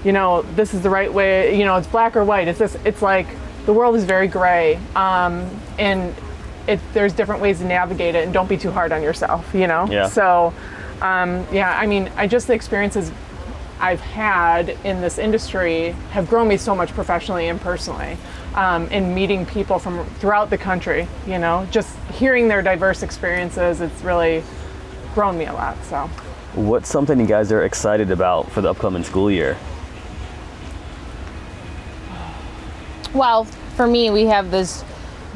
you 0.05 0.13
know, 0.13 0.43
this 0.55 0.75
is 0.75 0.83
the 0.83 0.91
right 0.91 1.13
way. 1.13 1.59
You 1.59 1.65
know, 1.65 1.77
it's 1.77 1.87
black 1.87 2.15
or 2.17 2.25
white. 2.25 2.49
It's 2.49 2.59
this. 2.59 2.77
It's 2.85 3.01
like 3.01 3.27
the 3.65 3.73
world 3.73 3.97
is 3.97 4.05
very 4.05 4.29
gray, 4.29 4.79
um, 4.95 5.49
and 5.79 6.15
it, 6.67 6.81
there's 6.93 7.13
different 7.13 7.41
ways 7.41 7.59
to 7.61 7.65
navigate 7.65 8.15
it. 8.15 8.25
And 8.25 8.33
don't 8.33 8.49
be 8.49 8.59
too 8.59 8.71
hard 8.71 8.93
on 8.93 9.03
yourself. 9.03 9.55
You 9.55 9.69
know. 9.69 9.87
Yeah. 9.87 10.09
So, 10.09 10.53
um, 11.01 11.47
yeah. 11.53 11.79
I 11.79 11.87
mean, 11.87 12.11
I 12.17 12.27
just 12.27 12.49
the 12.49 12.55
experiences 12.55 13.11
I've 13.83 14.01
had 14.01 14.69
in 14.85 15.01
this 15.01 15.19
industry 15.19 15.91
have 16.13 16.29
grown 16.29 16.47
me 16.47 16.57
so 16.57 16.73
much 16.73 16.93
professionally 16.95 17.49
and 17.49 17.61
personally. 17.61 18.17
Um, 18.55 18.87
in 18.89 19.13
meeting 19.13 19.45
people 19.45 19.81
from 19.81 20.07
throughout 20.21 20.51
the 20.51 20.59
country, 20.59 21.09
you 21.27 21.39
know, 21.39 21.67
just 21.71 21.97
hearing 22.13 22.47
their 22.47 22.63
diverse 22.63 23.03
experiences, 23.03 23.81
it's 23.81 24.03
really 24.03 24.45
grown 25.15 25.37
me 25.37 25.47
a 25.47 25.53
lot. 25.53 25.83
So, 25.85 26.09
What's 26.55 26.89
something 26.89 27.19
you 27.19 27.27
guys 27.27 27.51
are 27.51 27.65
excited 27.65 28.11
about 28.11 28.51
for 28.53 28.61
the 28.61 28.71
upcoming 28.71 29.03
school 29.03 29.31
year? 29.31 29.57
Well, 33.13 33.45
for 33.75 33.87
me, 33.87 34.11
we 34.11 34.27
have 34.27 34.51
this 34.51 34.85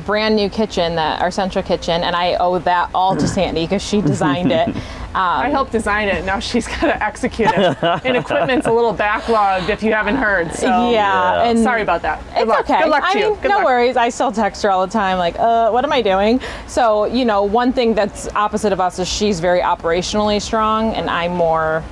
brand 0.04 0.36
new 0.36 0.48
kitchen 0.48 0.94
that 0.96 1.20
our 1.20 1.30
central 1.30 1.64
kitchen, 1.64 2.02
and 2.02 2.14
I 2.14 2.34
owe 2.34 2.58
that 2.60 2.90
all 2.94 3.16
to 3.16 3.26
Sandy 3.26 3.64
because 3.64 3.82
she 3.82 4.00
designed 4.00 4.52
it. 4.52 4.68
I 5.18 5.48
helped 5.48 5.72
design 5.72 6.08
it. 6.08 6.24
Now 6.24 6.38
she's 6.38 6.66
got 6.80 6.80
to 6.82 7.02
execute 7.02 7.50
it, 7.54 7.82
and 7.82 8.16
equipment's 8.16 8.66
a 8.66 8.72
little 8.72 8.94
backlogged 8.94 9.68
if 9.70 9.82
you 9.82 9.92
haven't 9.92 10.16
heard. 10.16 10.52
So, 10.52 10.66
yeah, 10.66 10.90
Yeah. 10.90 11.42
and 11.50 11.58
sorry 11.58 11.82
about 11.82 12.02
that. 12.02 12.22
Good 12.34 12.40
It's 12.42 12.48
luck. 12.48 12.60
okay. 12.70 12.82
Good 12.82 12.90
luck 12.90 13.12
to 13.12 13.18
I 13.18 13.20
you. 13.22 13.38
Good 13.40 13.48
no 13.48 13.56
luck. 13.56 13.64
worries. 13.64 13.96
I 13.96 14.08
still 14.10 14.30
text 14.32 14.62
her 14.62 14.70
all 14.70 14.86
the 14.86 14.92
time, 14.92 15.18
like, 15.18 15.38
uh, 15.38 15.70
what 15.70 15.84
am 15.84 15.92
I 15.92 16.02
doing? 16.02 16.40
So, 16.66 17.06
you 17.06 17.24
know, 17.24 17.42
one 17.44 17.72
thing 17.72 17.94
that's 17.94 18.28
opposite 18.34 18.72
of 18.72 18.80
us 18.80 18.98
is 18.98 19.08
she's 19.08 19.40
very 19.40 19.60
operationally 19.60 20.40
strong, 20.42 20.92
and 20.94 21.08
I'm 21.08 21.32
more, 21.32 21.82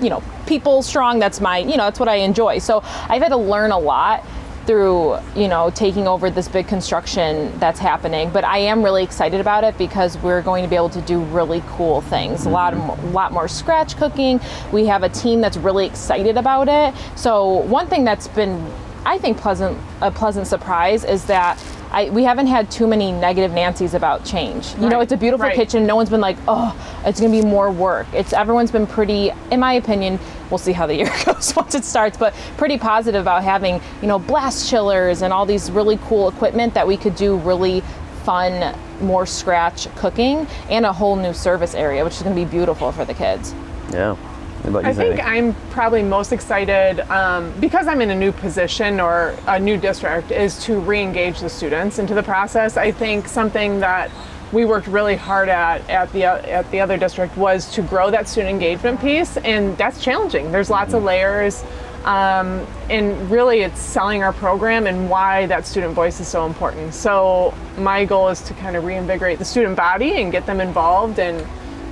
you 0.00 0.10
know, 0.10 0.22
people 0.46 0.82
strong. 0.82 1.18
That's 1.18 1.40
my, 1.40 1.58
you 1.58 1.76
know, 1.76 1.84
that's 1.84 2.00
what 2.00 2.08
I 2.08 2.16
enjoy. 2.16 2.58
So 2.58 2.82
I've 3.08 3.22
had 3.22 3.28
to 3.28 3.36
learn 3.36 3.70
a 3.70 3.78
lot 3.78 4.24
through 4.66 5.18
you 5.34 5.48
know 5.48 5.70
taking 5.70 6.06
over 6.06 6.30
this 6.30 6.48
big 6.48 6.66
construction 6.66 7.56
that's 7.58 7.78
happening. 7.78 8.30
But 8.30 8.44
i 8.44 8.58
am 8.58 8.82
really 8.82 9.02
excited 9.02 9.40
about 9.40 9.64
it 9.64 9.76
because 9.78 10.16
we're 10.18 10.42
going 10.42 10.62
to 10.64 10.70
be 10.70 10.76
able 10.76 10.90
to 10.90 11.00
do 11.02 11.20
really 11.24 11.62
cool 11.68 12.00
things. 12.02 12.46
A 12.46 12.50
lot 12.50 12.76
more, 12.76 12.96
lot 13.12 13.32
more 13.32 13.48
scratch 13.48 13.96
cooking. 13.96 14.40
We 14.72 14.86
have 14.86 15.02
a 15.02 15.08
team 15.08 15.40
that's 15.40 15.56
really 15.56 15.86
excited 15.86 16.36
about 16.36 16.68
it. 16.68 16.94
So 17.16 17.60
one 17.64 17.86
thing 17.86 18.04
that's 18.04 18.28
been 18.28 18.70
i 19.06 19.18
think 19.18 19.36
pleasant 19.36 19.78
a 20.00 20.10
pleasant 20.10 20.46
surprise 20.46 21.04
is 21.04 21.26
that 21.26 21.58
I, 21.94 22.10
we 22.10 22.24
haven't 22.24 22.48
had 22.48 22.72
too 22.72 22.88
many 22.88 23.12
negative 23.12 23.52
Nancy's 23.52 23.94
about 23.94 24.24
change. 24.24 24.74
You 24.80 24.88
know, 24.88 25.00
it's 25.00 25.12
a 25.12 25.16
beautiful 25.16 25.46
right. 25.46 25.54
kitchen. 25.54 25.86
No 25.86 25.94
one's 25.94 26.10
been 26.10 26.20
like, 26.20 26.36
oh, 26.48 26.74
it's 27.06 27.20
gonna 27.20 27.30
be 27.30 27.40
more 27.40 27.70
work. 27.70 28.08
It's 28.12 28.32
everyone's 28.32 28.72
been 28.72 28.88
pretty, 28.88 29.30
in 29.52 29.60
my 29.60 29.74
opinion. 29.74 30.18
We'll 30.50 30.58
see 30.58 30.72
how 30.72 30.88
the 30.88 30.94
year 30.96 31.12
goes 31.24 31.54
once 31.54 31.76
it 31.76 31.84
starts, 31.84 32.18
but 32.18 32.34
pretty 32.56 32.78
positive 32.78 33.22
about 33.22 33.44
having 33.44 33.80
you 34.02 34.08
know 34.08 34.18
blast 34.18 34.68
chillers 34.68 35.22
and 35.22 35.32
all 35.32 35.46
these 35.46 35.70
really 35.70 35.96
cool 35.98 36.28
equipment 36.28 36.74
that 36.74 36.84
we 36.84 36.96
could 36.96 37.14
do 37.14 37.36
really 37.36 37.80
fun, 38.24 38.76
more 39.00 39.24
scratch 39.24 39.86
cooking 39.94 40.48
and 40.70 40.84
a 40.84 40.92
whole 40.92 41.14
new 41.14 41.32
service 41.32 41.76
area, 41.76 42.02
which 42.02 42.14
is 42.14 42.22
gonna 42.22 42.34
be 42.34 42.44
beautiful 42.44 42.90
for 42.90 43.04
the 43.04 43.14
kids. 43.14 43.54
Yeah. 43.92 44.16
What 44.64 44.70
about 44.70 44.84
you, 44.84 44.88
I 44.88 44.94
think 44.94 45.26
I'm 45.26 45.54
probably 45.70 46.02
most 46.02 46.32
excited 46.32 47.00
um, 47.10 47.52
because 47.60 47.86
I'm 47.86 48.00
in 48.00 48.10
a 48.10 48.14
new 48.14 48.32
position 48.32 48.98
or 48.98 49.36
a 49.46 49.58
new 49.60 49.76
district 49.76 50.30
is 50.30 50.58
to 50.64 50.80
re-engage 50.80 51.40
the 51.40 51.50
students 51.50 51.98
into 51.98 52.14
the 52.14 52.22
process. 52.22 52.78
I 52.78 52.90
think 52.90 53.28
something 53.28 53.80
that 53.80 54.10
we 54.52 54.64
worked 54.64 54.86
really 54.86 55.16
hard 55.16 55.50
at 55.50 55.88
at 55.90 56.10
the 56.12 56.24
at 56.24 56.70
the 56.70 56.80
other 56.80 56.96
district 56.96 57.36
was 57.36 57.70
to 57.74 57.82
grow 57.82 58.10
that 58.10 58.26
student 58.26 58.50
engagement 58.50 59.00
piece, 59.02 59.36
and 59.38 59.76
that's 59.76 60.02
challenging. 60.02 60.50
There's 60.50 60.70
lots 60.70 60.94
of 60.94 61.02
layers. 61.02 61.62
Um, 62.04 62.66
and 62.90 63.30
really, 63.30 63.62
it's 63.62 63.80
selling 63.80 64.22
our 64.22 64.34
program 64.34 64.86
and 64.86 65.08
why 65.08 65.46
that 65.46 65.66
student 65.66 65.94
voice 65.94 66.20
is 66.20 66.28
so 66.28 66.44
important. 66.44 66.92
So, 66.92 67.54
my 67.78 68.04
goal 68.04 68.28
is 68.28 68.42
to 68.42 68.54
kind 68.54 68.76
of 68.76 68.84
reinvigorate 68.84 69.38
the 69.38 69.44
student 69.44 69.74
body 69.74 70.20
and 70.20 70.30
get 70.30 70.44
them 70.44 70.60
involved 70.60 71.18
and 71.18 71.46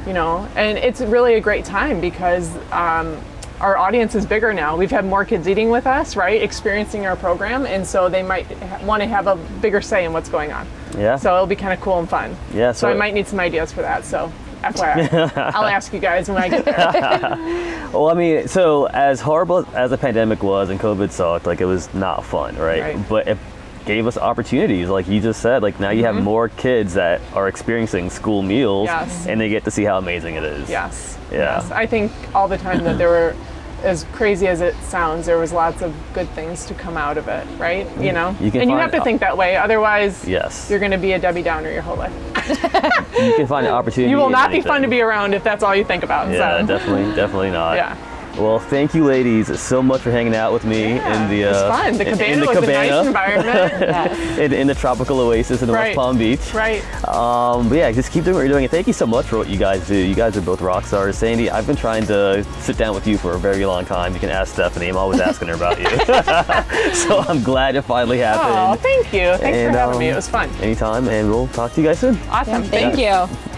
you 0.06 0.12
know 0.12 0.48
and 0.56 0.78
it's 0.78 1.00
really 1.00 1.34
a 1.34 1.40
great 1.40 1.64
time 1.64 2.00
because 2.00 2.54
um, 2.72 3.16
our 3.60 3.76
audience 3.76 4.14
is 4.14 4.26
bigger 4.26 4.52
now 4.52 4.76
we've 4.76 4.90
had 4.90 5.04
more 5.04 5.24
kids 5.24 5.46
eating 5.48 5.70
with 5.70 5.86
us 5.86 6.16
right 6.16 6.42
experiencing 6.42 7.06
our 7.06 7.16
program 7.16 7.66
and 7.66 7.86
so 7.86 8.08
they 8.08 8.22
might 8.22 8.46
ha- 8.46 8.80
want 8.84 9.00
to 9.02 9.06
have 9.08 9.26
a 9.26 9.36
bigger 9.60 9.80
say 9.80 10.04
in 10.04 10.12
what's 10.12 10.28
going 10.28 10.52
on 10.52 10.66
Yeah. 10.96 11.16
so 11.16 11.32
it'll 11.34 11.46
be 11.46 11.56
kind 11.56 11.72
of 11.72 11.80
cool 11.80 11.98
and 11.98 12.08
fun 12.08 12.36
Yeah, 12.52 12.72
so, 12.72 12.88
i 12.88 12.94
might 12.94 13.14
need 13.14 13.26
some 13.28 13.38
ideas 13.40 13.72
for 13.72 13.82
that 13.82 14.04
so 14.04 14.32
FYI. 14.62 15.36
I'll 15.54 15.64
ask 15.66 15.92
you 15.92 15.98
guys 15.98 16.28
when 16.28 16.38
I 16.38 16.48
get 16.48 16.64
there. 16.64 17.82
Well, 17.92 18.08
I 18.08 18.14
mean, 18.14 18.46
so 18.46 18.86
as 18.86 19.20
horrible 19.20 19.66
as 19.74 19.90
the 19.90 19.98
pandemic 19.98 20.42
was 20.44 20.70
and 20.70 20.78
COVID 20.78 21.10
sucked, 21.10 21.46
like 21.46 21.60
it 21.60 21.64
was 21.66 21.92
not 21.92 22.24
fun, 22.24 22.56
right? 22.56 22.94
Right. 22.94 23.08
But 23.08 23.26
it 23.26 23.38
gave 23.84 24.06
us 24.06 24.16
opportunities, 24.16 24.88
like 24.88 25.08
you 25.08 25.20
just 25.20 25.40
said. 25.40 25.62
Like 25.62 25.78
now 25.80 25.90
you 25.90 26.04
have 26.04 26.14
more 26.16 26.48
kids 26.48 26.94
that 26.94 27.20
are 27.34 27.48
experiencing 27.48 28.10
school 28.10 28.42
meals, 28.42 28.88
Mm-hmm. 28.88 29.08
Yes. 29.08 29.26
and 29.26 29.40
they 29.40 29.48
get 29.48 29.64
to 29.64 29.70
see 29.70 29.84
how 29.84 29.98
amazing 29.98 30.34
it 30.36 30.44
is. 30.44 30.68
Yes. 30.70 31.18
Yeah. 31.30 31.38
Yes. 31.60 31.70
I 31.70 31.86
think 31.86 32.12
all 32.34 32.48
the 32.48 32.58
time 32.58 32.84
that 32.84 32.98
there 32.98 33.08
were, 33.08 33.34
as 33.82 34.04
crazy 34.12 34.46
as 34.46 34.60
it 34.60 34.74
sounds, 34.82 35.26
there 35.26 35.38
was 35.38 35.52
lots 35.52 35.82
of 35.82 35.92
good 36.14 36.28
things 36.30 36.64
to 36.66 36.74
come 36.74 36.96
out 36.96 37.18
of 37.18 37.26
it, 37.28 37.46
right? 37.58 37.86
You 37.98 38.12
know? 38.12 38.36
You 38.40 38.50
can 38.52 38.60
and 38.62 38.70
you 38.70 38.76
have 38.76 38.92
to 38.92 39.00
think 39.02 39.20
that 39.20 39.36
way. 39.36 39.56
Otherwise, 39.56 40.24
Yes. 40.26 40.70
you're 40.70 40.78
going 40.78 40.92
to 40.92 40.98
be 40.98 41.12
a 41.12 41.18
Debbie 41.18 41.42
Downer 41.42 41.70
your 41.72 41.82
whole 41.82 41.96
life. 41.96 42.12
You 43.12 43.34
can 43.36 43.46
find 43.46 43.66
an 43.66 43.72
opportunity. 43.80 44.10
You 44.10 44.16
will 44.16 44.30
not 44.30 44.50
be 44.50 44.60
fun 44.62 44.82
to 44.82 44.88
be 44.88 45.00
around 45.00 45.34
if 45.34 45.44
that's 45.44 45.62
all 45.62 45.74
you 45.76 45.84
think 45.84 46.02
about. 46.02 46.28
Yeah, 46.32 46.60
so. 46.60 46.66
definitely, 46.66 47.14
definitely 47.14 47.50
not. 47.50 47.74
Yeah. 47.76 47.96
Well, 48.38 48.58
thank 48.58 48.94
you, 48.94 49.04
ladies, 49.04 49.60
so 49.60 49.82
much 49.82 50.00
for 50.00 50.10
hanging 50.10 50.34
out 50.34 50.54
with 50.54 50.64
me 50.64 50.92
in 50.92 51.28
the 51.28 51.42
it 51.42 51.48
was 51.48 51.56
uh, 51.58 51.70
fun. 51.70 51.98
The 51.98 52.08
in- 52.08 52.12
cabana 52.16 52.32
in 52.32 52.40
the 52.40 52.46
was 52.46 52.58
cabana, 52.58 52.72
a 52.72 52.90
nice 52.90 53.06
environment. 53.06 53.80
Yes. 53.80 54.38
in, 54.38 54.52
in 54.54 54.66
the 54.66 54.74
tropical 54.74 55.20
oasis 55.20 55.60
in 55.62 55.70
Right. 55.70 55.88
West 55.88 55.96
Palm 55.96 56.16
Beach. 56.18 56.54
right. 56.54 56.82
Um, 57.06 57.68
but 57.68 57.76
yeah, 57.76 57.92
just 57.92 58.10
keep 58.10 58.24
doing 58.24 58.36
what 58.36 58.40
you're 58.40 58.48
doing. 58.48 58.64
And 58.64 58.70
thank 58.70 58.86
you 58.86 58.94
so 58.94 59.06
much 59.06 59.26
for 59.26 59.36
what 59.36 59.48
you 59.50 59.58
guys 59.58 59.86
do. 59.86 59.94
You 59.94 60.14
guys 60.14 60.34
are 60.38 60.40
both 60.40 60.62
rock 60.62 60.86
stars. 60.86 61.18
Sandy, 61.18 61.50
I've 61.50 61.66
been 61.66 61.76
trying 61.76 62.06
to 62.06 62.42
sit 62.60 62.78
down 62.78 62.94
with 62.94 63.06
you 63.06 63.18
for 63.18 63.34
a 63.34 63.38
very 63.38 63.66
long 63.66 63.84
time. 63.84 64.14
You 64.14 64.20
can 64.20 64.30
ask 64.30 64.54
Stefanie. 64.56 64.88
I'm 64.88 64.96
always 64.96 65.20
asking 65.20 65.48
her 65.48 65.54
about 65.54 65.78
you. 65.78 66.94
so 66.94 67.18
I'm 67.20 67.42
glad 67.42 67.76
it 67.76 67.82
finally 67.82 68.18
happened. 68.18 68.54
Oh, 68.56 68.74
thank 68.82 69.12
you. 69.12 69.36
Thanks 69.36 69.44
And, 69.58 69.74
for 69.74 69.78
having 69.78 69.98
me. 69.98 70.08
um, 70.08 70.12
It 70.14 70.16
was 70.16 70.28
fun. 70.28 70.48
Anytime, 70.62 71.06
and 71.08 71.28
we'll 71.28 71.48
talk 71.48 71.72
to 71.74 71.80
you 71.82 71.86
guys 71.88 71.98
soon. 71.98 72.16
Awesome. 72.30 72.62
Thank 72.64 72.98
you. 72.98 73.51